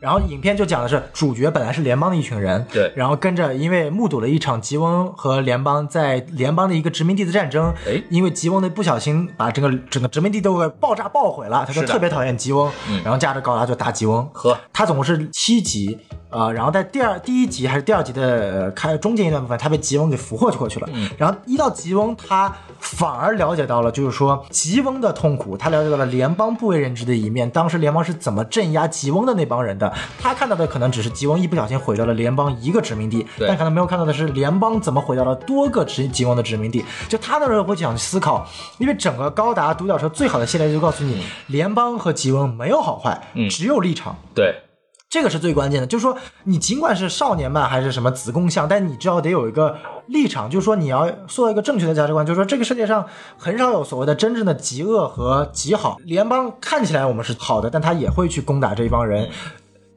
[0.00, 15.98] 然后影片就讲的是主角本来是联邦的一群人，对然后跟着因为目睹了一场吉翁和联邦在联邦的一个殖民地的战争，哎因为吉翁的不小心把整个整个殖民地都给爆炸爆毁了，他就是特别讨厌吉翁，嗯然后驾着高达就打吉翁，呵，他总共是七集，
[16.30, 20.88] 呃，然后在第二第一集还是第二集的呃开中间一段部分，他被吉翁给俘获过去了。
[20.92, 29.87] 嗯然后一到吉翁，他反而了解到了，就是说吉翁的痛苦，他了解到了联邦不为人知的一面，当时联邦是怎么镇压吉翁的那帮人的。
[30.20, 36.84] 他看到的可能只是吉翁一不小心毁掉了联邦一个殖民地，但可能没有看到的是联邦怎么毁掉了多个殖吉翁的殖民地。
[37.08, 38.46] 就他那时候会想思考，
[38.78, 44.16] 因为整个高达独角兽最好的系列就告诉你，联邦和吉翁没有好坏，嗯只有立场。
[44.34, 44.54] 对，
[45.08, 49.76] 这个是最关键的，就是说你尽管是少年漫还是什么子宫像，但你至少得有一个
[50.06, 53.04] 立场，就是说你要塑造一个正确的价值观，就是说这个世界上
[53.36, 55.96] 很少有所谓的真正的极恶和极好。
[56.04, 59.28] 联邦看起来我们是好的，但他也会去攻打这一帮人。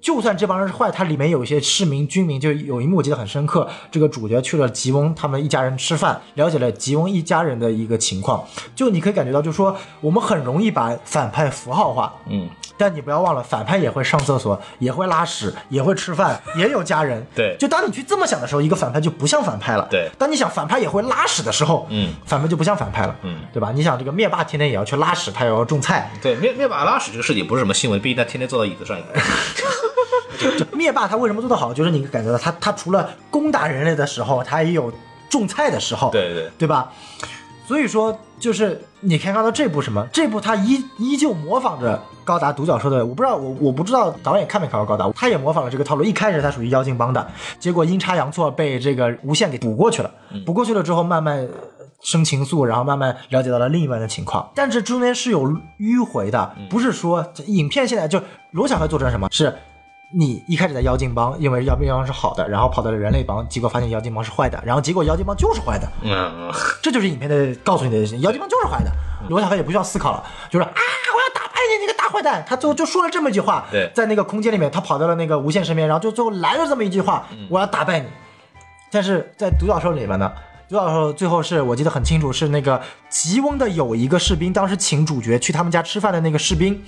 [0.02, 3.70] 就算这帮人是坏，它里面有一些市民、军民，就有一幕我记得很深刻。
[3.92, 8.44] 这个主角去了吉翁他们一家人吃饭，了解了吉翁一家人的一个情况。
[8.76, 17.24] 就你可以感觉到，就是说我们很容易把反派符号化，嗯，但你不要忘了，反派也会上厕所，也会拉屎，也会吃饭，也有家人。
[17.36, 19.88] 对就当你去这么想的时候，一个反派就不像反派了。
[19.92, 23.16] 对当你想反派也会拉屎的时候，嗯，反派就不像反派了。
[23.22, 23.72] 嗯，对吧？
[23.72, 26.12] 你想这个灭霸天天也要去拉屎，他也要种菜。
[26.24, 28.98] 对，灭灭霸拉屎这个事情不是什么新闻，毕竟他天天坐到椅子上。
[30.58, 31.74] 就 灭霸他为什么做得好？
[31.74, 34.92] 就是你感觉到他他除了攻打人类的时候，他也有
[35.30, 36.10] 种菜的时候。
[36.12, 36.92] 对对对吧？
[37.68, 40.06] 所以说，就是你可以看到这部什么？
[40.12, 46.04] 这部他依依旧模仿着高达独角兽的，我不知道我我不知道导演看没看过高达，他也模仿了这个套路。
[46.04, 47.26] 一开始他属于妖精帮的，
[47.60, 50.12] 结果阴差阳错被这个无限给补过去了，
[50.46, 51.38] 补过去了之后慢慢。
[51.38, 51.48] 呃
[52.04, 58.20] 生情愫，然后慢慢了解到了另一半的情况，但这中间是有迂回的，不是说影片现在就
[58.54, 59.56] 罗小黑做成什么是
[60.14, 66.52] 你一开始在妖精帮，因为妖精帮是好的，然后跑到了人类帮，结果发现妖精帮是坏的，然后结果妖精帮就是坏的，嗯，
[66.82, 68.92] 这就是影片的告诉你的事情，妖精帮就是坏的。
[69.30, 72.44] 罗小黑也不需要思考了，就是啊，我要打败你，你个大坏蛋！
[72.48, 78.08] 他最后就说了这么一句话，对在那个空间里面，他跑到了那个无限身边，然后就最后来了这么一句话，我要打败你。
[78.92, 80.34] 但是在独角兽里面呢，
[80.68, 86.84] 独角兽最后是我记得很清楚，是那个吉翁的有一个士兵，当时请主角去他们家吃饭的那个士兵，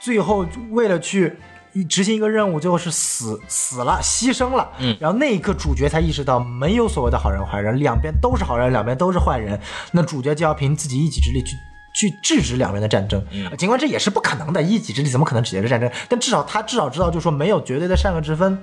[0.00, 1.38] 最后为了去
[1.84, 4.68] 执行一个任务，最后是死死了，牺牲了。
[4.78, 9.60] 嗯，然后那一刻主角才意识到，没有所谓的好人坏人，两边都是好人，两边都是坏人。
[9.92, 11.56] 那主角就要凭自己一己之力去。
[11.98, 15.90] 去制止两边的战争，嗯、尽管这也是不可能的，一己之力怎么可能止绝战争？
[16.10, 18.62] 但至少他至少知道，就是说没有绝对的善恶之分。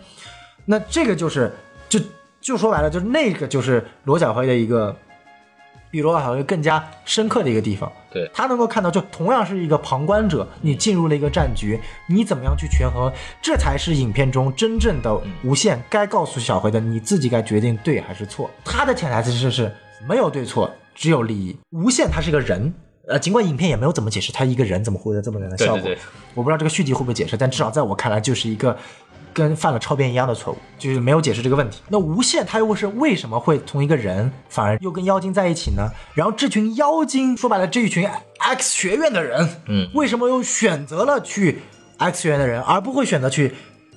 [0.66, 1.52] 那这个就是，
[1.90, 2.00] 就
[2.40, 4.96] 就说白了，就是那个就是罗小黑的一个
[5.94, 7.92] 比罗小黑更加深刻的一个地方。
[8.12, 13.14] 对他能够看到，就同样是一个旁观者，你进入了一个战局，你怎么样去权衡，
[13.44, 18.50] 这才是影片中真正的无限该告诉小黑的，你自己该决定对还是错。
[18.66, 19.72] 他的潜台词是是
[20.10, 21.56] 没有对错，只有利益。
[21.70, 22.74] 无限他是个人。
[23.06, 26.02] 呃，尽管影片也没有怎么解释他一个人怎么获得这么难的效果，对对对
[26.36, 28.78] 我不知道这个续集会不会解释，但至少在我看来就是一个
[29.34, 31.82] 跟犯了超编一样的错误，就是没有解释这个问题。
[31.90, 35.90] 那无限他又是为什么会从一个人反而又跟妖精在一起呢？
[36.14, 38.08] 然后这群妖精说白了，这一群
[38.38, 41.60] X 学院的人，嗯，为什么又选择了去
[41.98, 43.54] X 学院的人，而不会选择去？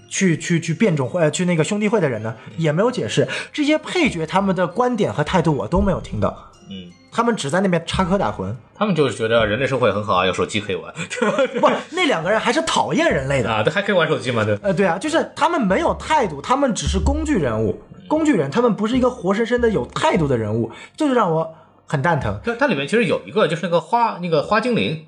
[0.09, 3.27] 去去去变种会呃去那个兄弟会的人呢，也没有解释。
[3.53, 8.55] 这些配角他们的观点和态度我都没有听到，嗯，他们只在那边插科打诨。
[8.75, 10.93] 他们就是觉得人类社会很好啊，有手机可以玩
[11.59, 13.51] 不，那两个人还是讨厌人类的。
[13.51, 14.45] 啊，这还可以玩手机吗？
[14.45, 21.55] 对，呃，对啊，就是他们没有态度，他们只是工具人物，工具人，他们不是一个活生生的有态度的人物，这就让我
[21.87, 22.39] 很蛋疼。
[22.45, 25.07] 它它里面其实有一个就是那个花那个花精灵，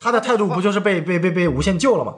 [0.00, 2.16] 他的态度不就是被被被被无限救了吗？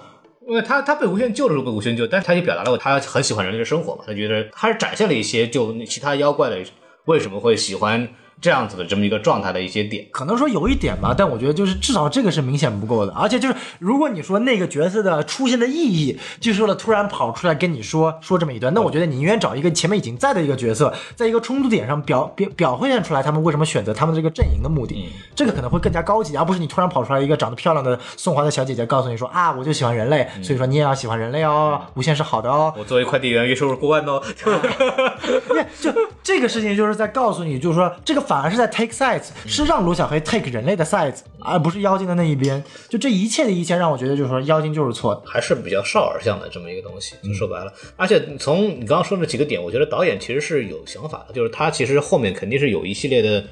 [0.48, 6.56] 因为他他被无限救的时候被无限救，但是他也表达了他很喜欢人类的生活嘛，他觉得他是展现了一些就其他妖怪的
[7.04, 8.08] 为什么会喜欢
[8.40, 10.06] 这样子的这么一个状态的一些点。
[10.10, 34.22] 可能说有一点吧，但我觉得就是至少这个是明显不够的，而且就是如果你说那个角色的出现的意义，就是为了突然跑出来跟你说说这么一段，那我觉得你宁愿找一个前面已经在的一个角色，在一个冲突点上表表表现出来他们为什么选择他们这个阵营的目的，这个可能会更加高级，而不是你突然跑出来一个长得漂亮的宋华的小姐姐告诉你说啊，我就喜欢人类，所以说你也要喜欢人类哦，无限是好的哦，我作为快递员，月收入过万哦。
[35.50, 42.62] 因为就这个事情就是在告诉你，就是说这个反而是在 take sides，是让罗小黑 take 人类的 sides，而不是妖精的那一边。
[42.88, 45.22] 就这一切的一切，让我觉得就是说妖精就是错的。
[45.24, 47.72] 还是比较少儿向的这么一个东西，就说白了。
[47.96, 53.42] 而且从你刚刚说那几个点，我觉得导演其实是有想法的，就是他其实后面肯定是有一系列的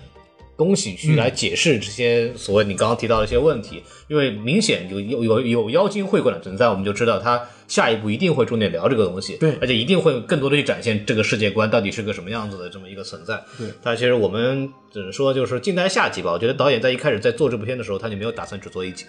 [0.56, 13.42] 东西去来解释这些所谓你刚刚提到的一些问题，因为明显有有有有妖精会馆的存在，我们就知道他下一步一定会重点聊这个东西，对而且一定会更多的去展现这个世界观到底是个什么样子的这么一个存在。
[13.58, 16.32] 对，但其实我们只能说就是静待下集吧。
[16.32, 19.04] 我觉得导演在一开始在做这部片的时候，他就没有打算只做一集。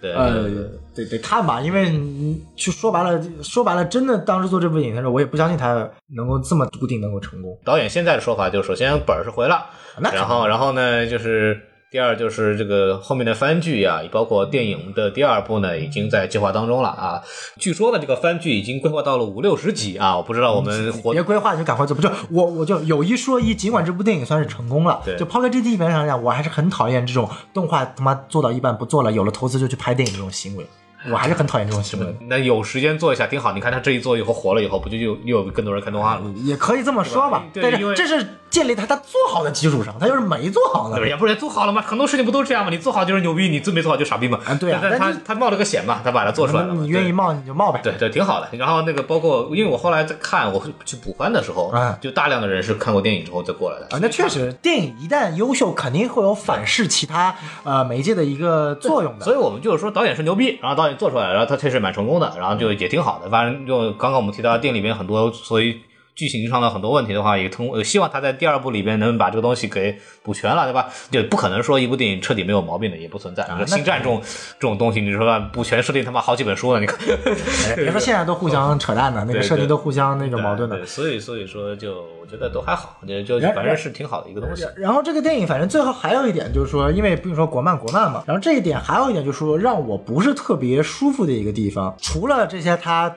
[0.00, 0.50] 对，呃，
[0.94, 7.56] 得得看吧，因为你就说白了，说白了，真的当时做这部影片的时候，我也不相信他能够这么笃定能够成功。
[7.64, 9.64] 导演现在的说法就是，首先本儿是回了，
[10.00, 17.22] 然后然后呢，就是第二就是这个后面的番剧啊、包括电影的第二部呢，已经在计划当中了啊。
[17.58, 30.66] 据说呢，这个番剧已经规划到了五六十集啊，我不知道我们活别规划就赶快做，不就我我就有一说一，尽管这部电影算是成功了，对就抛开这地方上讲，我还是很讨厌这种动画他妈做到一半不做了，有了投资就去拍电影这种行为，
[31.10, 32.16] 我还是很讨厌这种行为。
[32.28, 33.52] 那有时间做一下挺好。
[33.52, 36.32] 你看他这一做以后火了以后，不就又又有更多人看动画了吗？
[36.36, 41.08] 也可以这么说吧，但是这是建立在他做好的基础上，他就是没做好的对。
[41.08, 41.82] 也，不是做好了吗？
[41.82, 42.70] 很多事情不都这样吗？
[42.70, 44.38] 你做好就是牛逼，你做没做好就傻逼嘛。
[44.44, 46.82] 啊对啊但是他但他冒了个险嘛，他把它做出来了嘛。
[46.82, 47.80] 你愿意冒你就冒呗。
[47.82, 48.48] 对对，挺好的。
[48.58, 53.86] 然后那个包括，因为我后来在看，我去补番的时候，嗯就大量的人是看过电影之后再过来的。
[53.96, 57.34] 啊，那确实，电影一旦优秀，肯定会有反噬其他
[57.64, 59.24] 呃媒介的一个作用的。
[59.24, 63.28] 所以我们就是说导演是牛逼，然后导演做出来，然后他确实蛮成功的，然后就也挺好的。
[63.28, 65.80] 反正就刚刚我们提到店里面很多所谓
[66.22, 70.88] 剧情上的很多问题的话，也通呃希望他在第二部里边能把这个东西给补全了，对吧？
[71.10, 73.42] 就不可能说一部电影彻底没有毛病的，也不存在。
[73.44, 76.96] 啊星战这种这种东西，你说吧，补全设定他妈好几本书呢，你看。
[77.68, 80.86] 哎别说现在都互相扯淡的， 那个设定都互相那个矛盾的对，。
[80.86, 84.64] 所以所以说就我觉得都还好，就就反正是挺好的一个东西。
[84.76, 93.12] 然后这个电影，反正最后还有一点就是说，因为比如说国漫国漫嘛，然后这一点还有一点就是说，让我不是特别舒服的一个地方，除了这些他。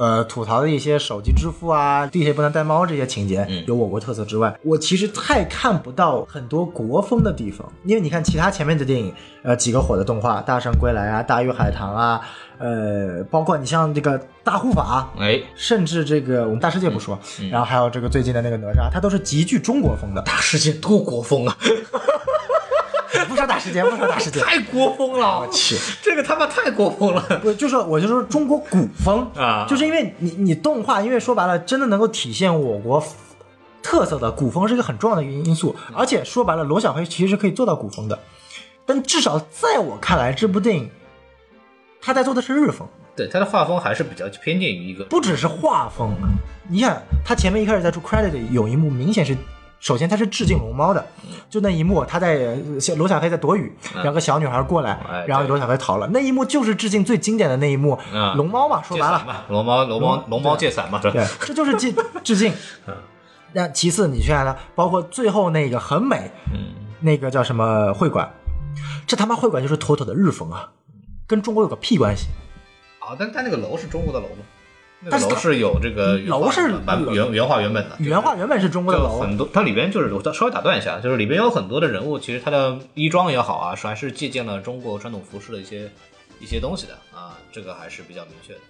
[0.00, 7.70] 呃，吐槽的一些手机支付啊，地铁不能带猫这些情节有我国特色之外，我其实太看不到很多国风的地方。
[7.84, 12.18] 因为你看其他前面的电影，呃，几个火的动画，《大圣归来》啊，《大鱼海棠》啊，
[12.56, 17.18] 呃，包括你像这个《大护法》，哎，甚至这个我们大世界不说，
[17.50, 20.22] 然后还有这个最近的那个哪吒，它都是极具中国风的。
[20.22, 21.54] 大世界多国风啊，
[23.50, 25.40] 大世界，不说大世界，太国风了！
[25.40, 27.20] 我去，这个他妈太国风了。
[27.42, 33.04] 不就是我就说中国古风啊就是因为你你动画，因为说白了，真的能够体现我国
[33.82, 38.16] 特色的古风是一个很重要的一个因素，而且说白了，罗小黑其实可以做到古风的，
[38.86, 40.88] 但至少在我看来，这部电影
[42.00, 42.86] 他在做的是日风，
[43.16, 46.14] 对，他的画风还是比较偏见于一个不只是画风，
[46.68, 49.36] 你看他前面一开始在出 credit 有一幕明显是。
[49.80, 51.04] 首先，他是致敬龙猫的，
[51.48, 52.54] 就那一幕，他在
[52.96, 56.06] 罗小黑在躲雨，然后个小女孩过来哎，然后罗小黑逃了。
[56.12, 59.46] 那一幕就是致敬最经典的那一幕嗯，龙猫嘛，说白了。
[59.48, 62.52] 龙猫龙猫龙猫借伞嘛，对，这就是致致敬。
[63.52, 68.30] 那其次，你去看它，包括最后那个很美，嗯，那个叫什么会馆，
[69.06, 70.68] 这他妈会馆就是妥妥的日风啊，
[71.26, 72.26] 跟中国有个屁关系。
[73.00, 74.44] 啊，但但那个楼是中国的楼吗？
[75.02, 85.90] 那楼是有这个楼是版原原画原本的，原画原本是中国的就楼，很多，它里边就是我稍微打断一下，就是里边有很多的人物，其实他的衣装也好啊，是还是借鉴了中国传统服饰的一些
[86.38, 88.60] 一些东西的啊，这个还是比较明确的。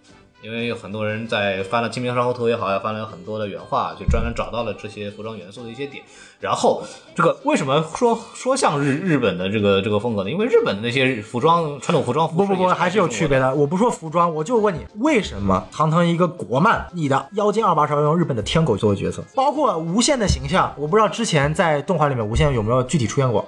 [0.43, 6.03] 因为有很多人在翻了《清明上河图》也好，呀，翻了很多的原画，就专门找到了这些服装元素的一些点。
[6.41, 6.82] 然后，
[7.14, 10.30] 这个为什么说说像日日本的这个这个风格呢？
[10.30, 13.51] 因为日本的那些服装传统服装服不不不，还是有区别的。
[13.51, 13.55] 的。
[13.55, 19.22] 我不说服装，我就问你，为什么堂堂一个国漫，你的妖精二把手要用日本的天狗作为角色？
[19.34, 23.47] 包括无限的形象，我不知道之前在动画里面无限有没有具体出现过。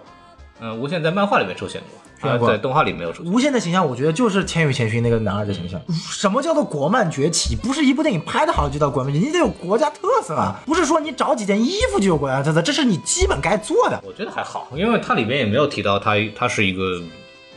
[0.61, 3.33] 嗯，无限在漫画里面出现过，出现过啊在动画里没有出现。
[3.33, 5.81] 无限的形象，我觉得就是《千与千寻》那个男二的形象。
[5.91, 7.57] 什么叫做国漫崛起？
[7.57, 10.61] 不是一部电影拍的好就叫国漫崛起，你得有国家特色啊！
[10.65, 14.01] 不是说你找几件衣服就有国家特色，这是你基本该做的。
[14.05, 17.03] 我觉得还好，因为它里边也没有提到它它是一个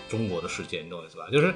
[0.09, 1.25] 中国的世界，你懂我意思吧？
[1.31, 1.53] 就是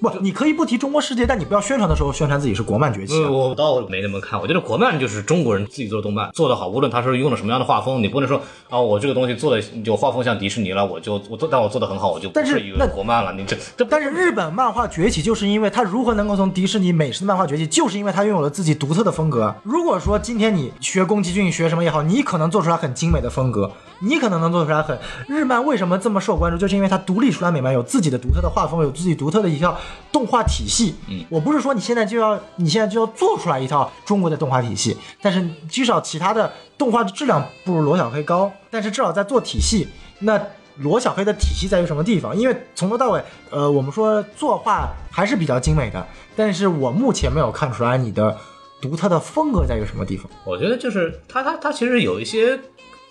[0.00, 19.54] 不，你可以不提中国世界，但你不要宣传的时候宣传自己是国漫崛起我倒没那么看，我觉得国漫就是中国人自己做的动漫，做得好，无论他是用了什么样的画风，你不能说啊，我这个东西做的就画风像迪士尼了，我就我做，但我做的很好，我就不但是一个那国漫了，你这这但是日本漫画崛起，就是因为他如何能够从迪士尼美式的漫画崛起，就是因为他拥有了自己独特的风格。
[19.62, 23.70] 如果说今天你学宫崎骏学什么也好，你可能做出来很精美的风格，
[24.02, 24.98] 你可能能做出来很
[25.28, 29.76] 日漫为什么这么受关注，就是因为它独立出来美漫，有自己的独特的画风，有自己独特的一套
[30.10, 30.94] 动画体系。
[31.08, 39.88] 嗯，我不是说你现在就要你现在就要做出来一套中国的动画体系，但是至少其他的动画的质量不如罗小黑高，但是至少在做体系，
[40.18, 40.40] 那。
[40.78, 42.34] 罗小黑的体系在于什么地方？
[42.34, 46.02] 因为从头到尾，呃，我们说作画还是比较精美的，
[46.34, 48.34] 但是我目前没有看出来你的
[48.80, 50.26] 独特的风格在于什么地方。
[50.46, 52.58] 我觉得就是他他他其实有一些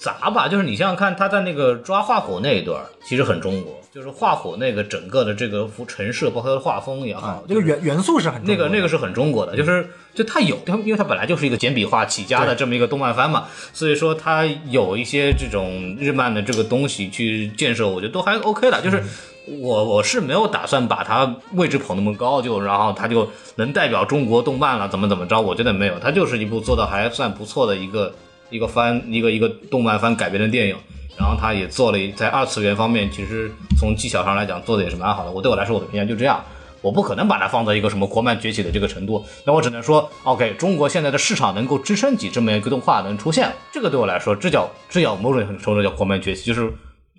[0.02, 18.82] 杂吧，就是你想想看，他在那个抓画火那一段，其实很中国，就是画火那个整个的这个幅陈设，包括它的画风也好，啊，这个元元素是很那个那个个是很中国的，就是就它有，它因为它本来就是一个简笔画起家的这么一个动漫番嘛，所以说它有一些这种日漫的这个东西去建设，我觉得都还 OK 的。
[18.82, 19.04] 就是
[19.60, 25.40] 我我是没有打算把它位置捧那么高，就然后它就能代表中国动漫了，怎么怎么着？
[25.40, 28.12] 我觉得没有，它就是一部做的还算不错的一个
[28.52, 30.76] 一个番，一个一个动漫番改编的电影。
[31.18, 35.32] 然后他也做了在二次元方面，其实从技巧上来讲做的也是蛮好的。
[35.32, 36.44] 我对我来说，我的评价就这样。
[36.82, 46.74] 我不可能把它放在一个什么国漫崛起的这个程度，那我只能说，OK，中国现在的市场能够支撑起这么一个动画能出现，这个对我来说，这叫这叫某种程度叫国漫崛起，就是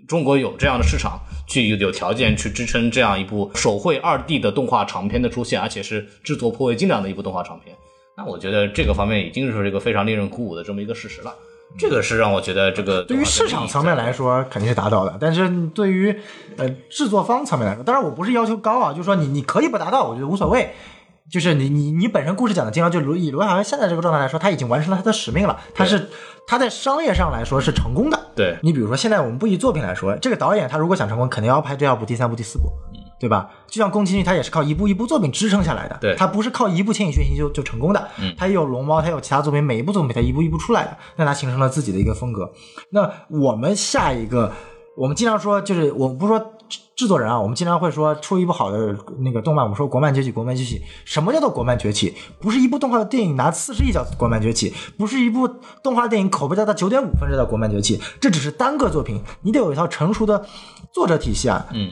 [0.08, 7.76] 中国有这样的市场，去有有条件去支撑这样一部手绘二 D 的动画长片的出现，而且是制作颇为精良的一部动画长片。
[8.16, 11.34] 那我觉得这个方面已经是一个非常令人鼓舞的这么一个事实了。
[11.78, 16.14] 这个是让我觉得这个对于市场层面来说肯定是达到的，但是对于
[16.58, 20.70] 呃制作方层面来说，当然我不是要求高啊，就是说你你可以不达到，我觉得无所谓。
[21.30, 26.10] 就是你你你本身故事讲的精良，就罗以罗小黑现在这个状态来说，他已经完成了他的使命了，他是
[26.46, 28.20] 他在商业上来说是成功的。
[28.36, 32.70] 对你比如说现在我们不以作品来说，这个导演他如果想成功，肯定要拍第二部、第三部、第四部，
[33.22, 33.48] 对吧？
[33.68, 42.50] 就像宫崎骏，他也是靠一部一部作品支撑下来的，对他不是靠一部《千与千寻》就就成功的，嗯他也有龙猫，他有其他作品，每一部作品他一步一步出来的，那他形成了自己的一个风格。
[42.90, 44.52] 那我们下一个，
[44.96, 50.82] 我们经常说，就是我们不是说制制作人啊，我们经常会说出一部好的那个动漫，我们说国漫崛起，国漫崛起。
[51.04, 52.14] 什么叫做国漫崛起？
[52.40, 55.48] 不是一部动画的电影拿四十亿叫国漫崛起，不是一部
[55.82, 60.44] 动画电影口碑达到九点五分这叫国漫崛起，这只是单个作品，你得有一套成熟的
[60.92, 61.66] 作者体系啊。
[61.72, 61.90] 嗯，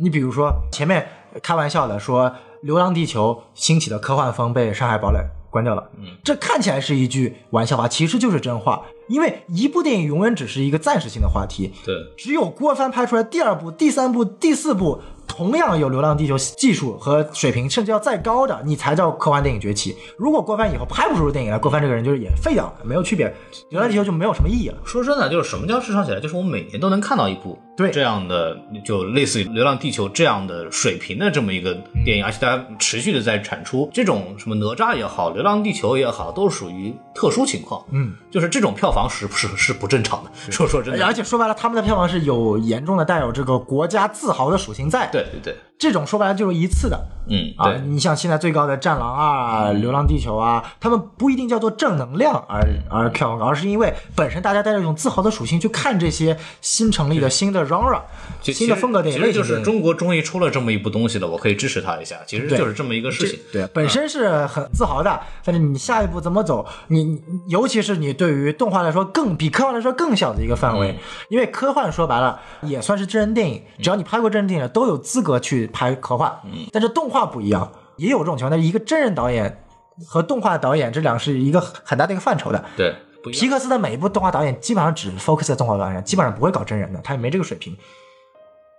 [0.00, 1.06] 你比如说前面
[1.42, 2.30] 开玩笑的说
[2.62, 5.18] 《流浪地球》兴起的科幻风被《上海堡垒》
[5.50, 8.82] 关掉了，嗯，这看起来是一句玩笑话，其实就是真话。
[9.08, 19.96] 因为一部电影永远只是一个暂时性的话题，对只有郭帆拍出来第二部、第三部、第四部同样有《流浪地球》技术和水平，甚至要再高的，你才叫科幻电影崛起。
[20.18, 23.26] 如果郭帆以后拍不出电影来，郭帆这个人就是也废掉了，没有区别，
[23.70, 24.76] 《流浪地球》就没有什么意义了。
[24.84, 26.20] 说真的，就是什么叫市场起来？
[26.20, 31.72] 就是我们每年都能看到一部对这样的，就类似于《流浪地球》这样的水平的这么一个
[32.04, 37.84] 电影，而且大家持续的在产出这种什么哪吒也好，《流浪地球》也好，都属于特殊情况。
[37.92, 40.30] 嗯，就是这种票房是不是是不正常的。
[40.50, 47.06] 说说真的，而且说白了，他们的票房是有严重的带有这个国家自豪的属性在。，对对对，这种说白了就是一次的。
[47.30, 58.00] 嗯，啊，你像现在最高的《战狼二》啊，《流浪地球》啊，他们不一定叫做正能量而而票房高，而是因为本身大家带着一种自豪的属性去看这些新成立的新的 genre、
[58.40, 59.60] 就新的风格电影类其实就是。
[59.60, 62.16] 中国终于出了这么一部东西了，我可以支持他一下。
[62.26, 63.38] 其实就是这么一个事情。
[63.52, 66.64] 对，本身是很自豪的，但是你下一步怎么走？
[66.86, 70.98] 你你尤其是你对于动画来说更比科幻来说更小的一个范围，
[71.28, 76.36] 因为科幻说白了也算是真人电影，只要你拍过真人电影，都有资格去拍科幻。
[76.72, 79.64] 但是动画不一样，也有这种情况，但是一个真人导演
[80.06, 82.64] 和动画导演这两个是一个很大的一个范畴的。
[82.76, 82.94] 对。
[83.32, 87.76] 皮克斯的每一部动画导演基本上只 focus 在动画导演上，基本上不会搞真人的，他也没这个水平。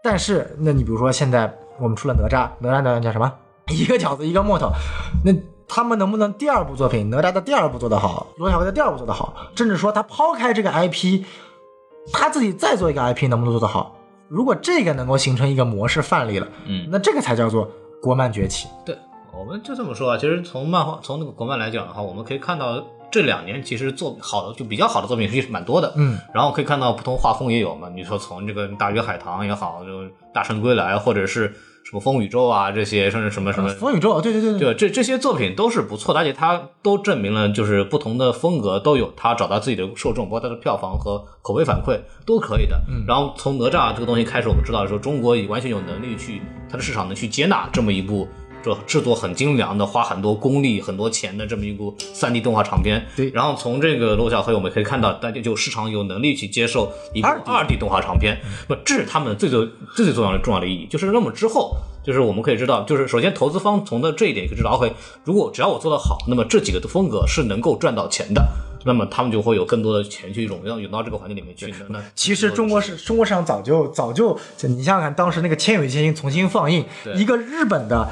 [0.02, 3.32] 但是，那你比如说现在我们出了哪吒，哪吒导演叫什么？
[3.68, 4.72] 一个饺子一个木头，
[5.26, 5.34] 那
[5.68, 11.26] 他们能不能第二部作品哪吒的第二部做得好，罗小黑的第二部做得好，甚至说他抛开这个 IP，
[12.14, 13.98] 他自己再做一个 IP 能不能做得好？
[14.30, 17.70] 如果这个能够形成一个模式范例了，嗯，那这个才叫做
[18.02, 18.68] 国漫崛起。
[18.86, 18.96] 对，
[19.38, 20.18] 我们就这么说啊。
[20.18, 25.92] 其实从漫画从那个国漫来讲的话，我们可以看到这两年其实做好的就比较好的作品其实蛮多的。
[25.98, 27.90] 嗯，然后可以看到不同画风也有嘛。
[27.90, 31.52] 你说从这个《大鱼海棠》也好，就《大圣归来》，或者是
[31.90, 42.80] 什么风宇宙啊这些，甚至什么什么风宇宙，对对对对，对，这这些作品都是不错的，而且它都证明了，就是不同的风格都有它找到自己的受众，包括它的票房和口碑反馈都可以的。
[42.88, 48.28] 嗯，然后从哪吒这个东西开始，我们知道说中国已完全有能力去它的市场能去接纳这么一部。
[48.64, 60.88] 这制作很精良的，花很多功力、很多钱的这么一部三 D 动画长片，对然后从这个罗小黑我们可以看到，大家就市场有能力去接受一部 2D 二 D 动画长片，那么这是他们最最最最重要的重要的意义。
[60.88, 64.94] 就是那么之后，就是我们可以知道，就是首先投资方从的这一点可以知道，OK，
[65.24, 68.46] 如果只要我做得好，那么这几个的风格是能够赚到钱的，
[68.86, 71.74] 那么他们就会有更多的钱去涌到涌到这个环境里面去。
[71.88, 76.84] 那那 其实中国市中国市场早就早，就你想想看，当时那个《千与千寻》重新放映，
[77.16, 78.08] 一个日本的。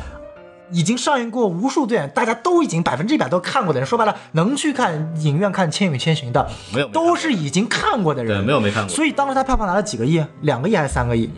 [0.72, 10.24] 已经上映过无数遍，大家都已经百分之一百都看过的人，说白了，能去看影院看《千与千寻》的，没有没都是已经看过的对人，没有没看过所以当时他票房拿了几个亿？
[10.42, 11.30] 两个亿还是三个亿？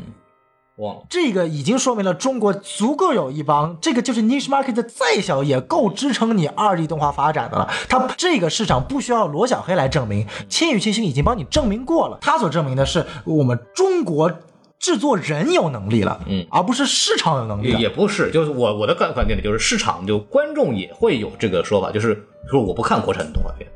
[0.78, 1.02] 忘了。
[1.10, 7.70] 这个已经说明了中国足够有一帮，这个就是 niche market 再小也够支撑你二 D 动画发展的了。
[7.90, 12.18] 它这个市场不需要罗小黑来证明，《千与千寻》已经帮你证明过了。
[12.22, 14.32] 他所证明的是我们中国
[14.80, 17.80] 制作人有能力了，嗯，而不是市场有能力也了。
[17.82, 23.70] 也不是，就是我我的观观点呢，就是市场就观众也会有这个说法，就是说我不看国产的动画片，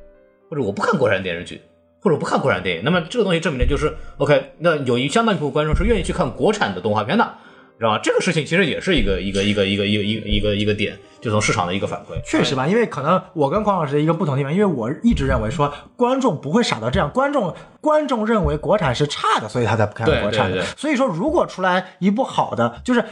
[0.49, 1.61] 或者我不看国产电视剧，
[2.01, 2.83] 或者我不看国产电影。
[2.85, 7.33] 那么这个东西证明的就是 OK，那有一相当一部分观众是愿意去看国产的动画片的，
[7.83, 7.99] 知道吧？
[8.01, 12.19] 这个事情其实也是一个一个一个一个一个一个一个一个点，就从市场的一个反馈。
[12.25, 23.03] 确实吧，因为可能我跟匡老师的一个不同地方，因为我一直认为说观众不会傻到这样，观众观众认为国产是差的，所以他才不看国产所以说，如果出来一部好的，就是。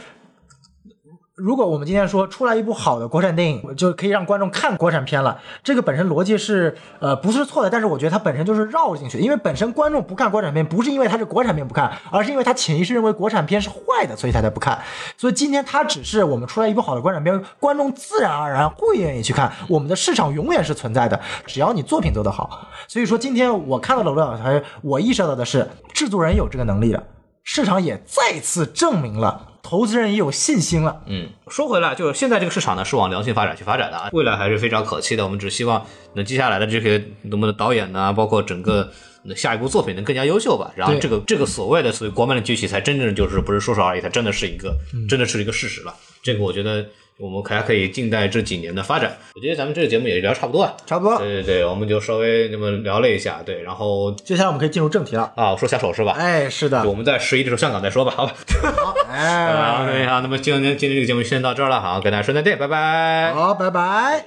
[1.44, 14.80] 如果我们今天说出来一部好的国产电影，就可以让观众看国产片了，这个本身逻辑是呃不是错的，但是我觉得它本身就是绕进去，因为本身观众不看国产片，不是因为它是国产片不看，而是因为他潜意识认为国产片是坏的，所以他才不看。
[15.16, 19.52] 所以今天它只是我们出来一部好的国产片，观众自然而然会愿意去看。
[19.68, 22.68] 我们的市场永远是存在的，只要你作品做得好。
[22.86, 27.02] 所以说今天我看到了罗小黑，我意识到的是制作人有这个能力了，
[27.42, 31.02] 市场也再次证明了，投资人也有信心了。
[31.06, 35.24] 嗯，说回来，就是现在这个市场呢是往良性发展去发展的啊，未来还是非常可期的。
[35.24, 38.92] 我们只希望那接下来的这些我们的导演呢，包括整个
[39.22, 40.72] 那下一部作品能更加优秀吧。
[40.74, 44.76] 然后这个这个所谓的所谓国漫的崛起，才真正就是不是说说而已，它真的是一个
[45.08, 45.94] 真的是一个事实了。
[46.22, 46.86] 这个我觉得
[47.22, 49.16] 我们还可以静待这几年的发展。
[49.36, 50.76] 我觉得咱们这个节目也聊差不多了。
[50.84, 55.32] 差不多，对对对，我们就稍微那么聊了一下，对，然后接下来我们可以进入正题了。
[55.36, 56.16] 啊，我说下手是吧？
[56.18, 58.34] 哎，是的，我们在十一的时候香港再说吧，好吧？
[58.76, 63.32] 好，哎，对 好，那么今天今天这个节目就先到这儿了，好，跟大家说再见，拜拜。
[63.32, 64.24] 好，拜拜。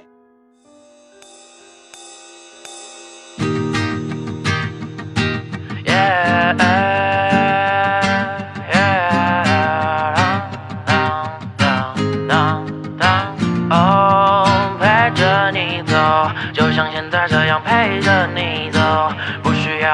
[5.84, 7.15] Yeah, yeah,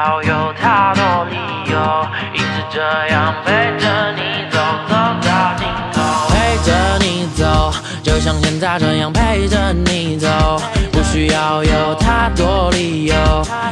[0.05, 1.37] 要有太多理
[1.71, 6.01] 由，一直这样陪着你走，走到尽头。
[6.27, 7.71] 陪着你走，
[8.03, 13.15] 就像现在这样陪着你走，不需要有太多理由，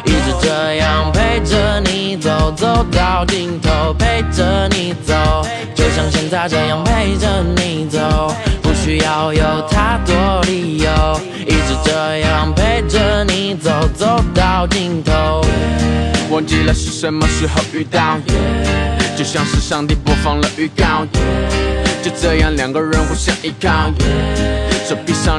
[0.05, 5.13] 一直这样陪着你走，走到尽头，陪着你走，
[5.75, 7.27] 就像现在这样陪着
[7.57, 8.33] 你走，
[8.81, 15.45] 不需要有太多理由，一直这样陪着你走，走到尽头。
[16.31, 18.17] 忘记了是什么时候遇到，
[19.15, 21.05] 就像是上帝播放了预告，
[22.01, 23.91] 就这样两个人互相依靠，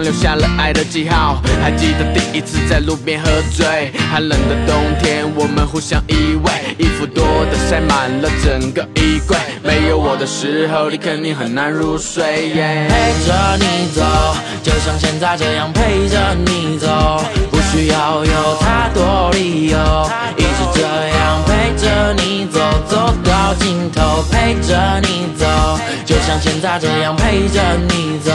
[0.01, 1.43] 留下了爱的记号。
[1.61, 9.36] 还记得第一次在路边喝醉，寒冷的冬天，我们互相依偎，衣服多的塞满了整个衣柜。
[9.62, 12.53] 没有我的时候，你肯定很难入睡。
[12.55, 14.03] 陪着你走，
[14.62, 19.78] 就像现在这样陪着你走，不需要有太多理由，
[20.36, 21.12] 一直这样
[22.15, 25.47] 你走，走到尽头，陪着你走，
[26.05, 28.33] 就像现在这样陪着你走，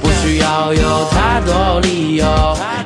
[0.00, 2.24] 不需要有太多理由，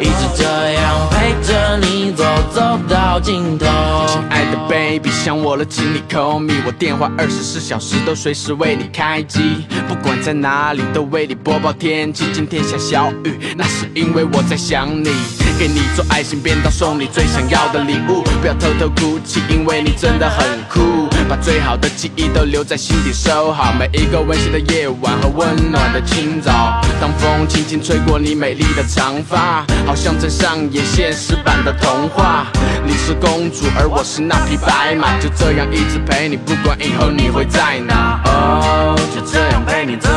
[0.01, 3.67] 一直这样陪着你走，走到尽头。
[4.09, 12.25] 亲爱的 baby，想我了，请你 call me，我电话二十四小时都随时为你开机，不管在哪里都为你播报天气。
[12.33, 15.11] 今天下小雨，那是因为我在想你，
[15.59, 32.47] 给你做爱心便当，送你最想要的礼物，不要偷偷哭泣，因为你真的很酷，把最好的记忆都留在心底收好，每一个温馨的夜晚和温暖的清早，当风轻轻吹过你美丽的长发，好像在上演现实版的童话。
[32.85, 38.21] 你是公主，而我是那匹白马，就这样一直陪你，不管以后你会在哪。
[38.27, 40.09] 哦，就这样陪你走。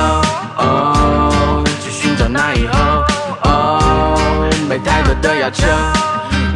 [0.58, 2.87] 哦，去寻找那以后。
[4.68, 5.66] 没太多的要求，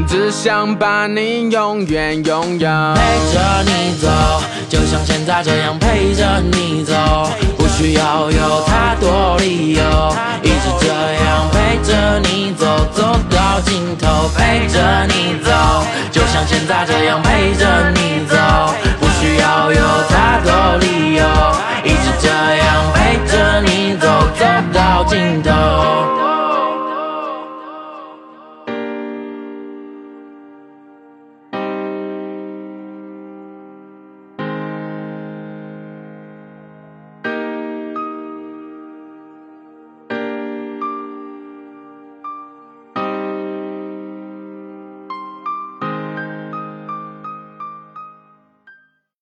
[0.05, 2.67] 只想把你永远拥有。
[2.93, 3.01] 陪
[3.33, 4.09] 着你走，
[4.67, 6.93] 就像现在这样陪着你走，
[7.57, 15.51] 不需要有太多理由，一直这样陪着你走，走到尽头，陪着你走，
[16.11, 18.35] 就像现在这样陪着你走，
[18.99, 21.23] 不需要有太多理由，
[21.85, 24.07] 一直这样陪着你走，
[24.37, 26.20] 走到尽头。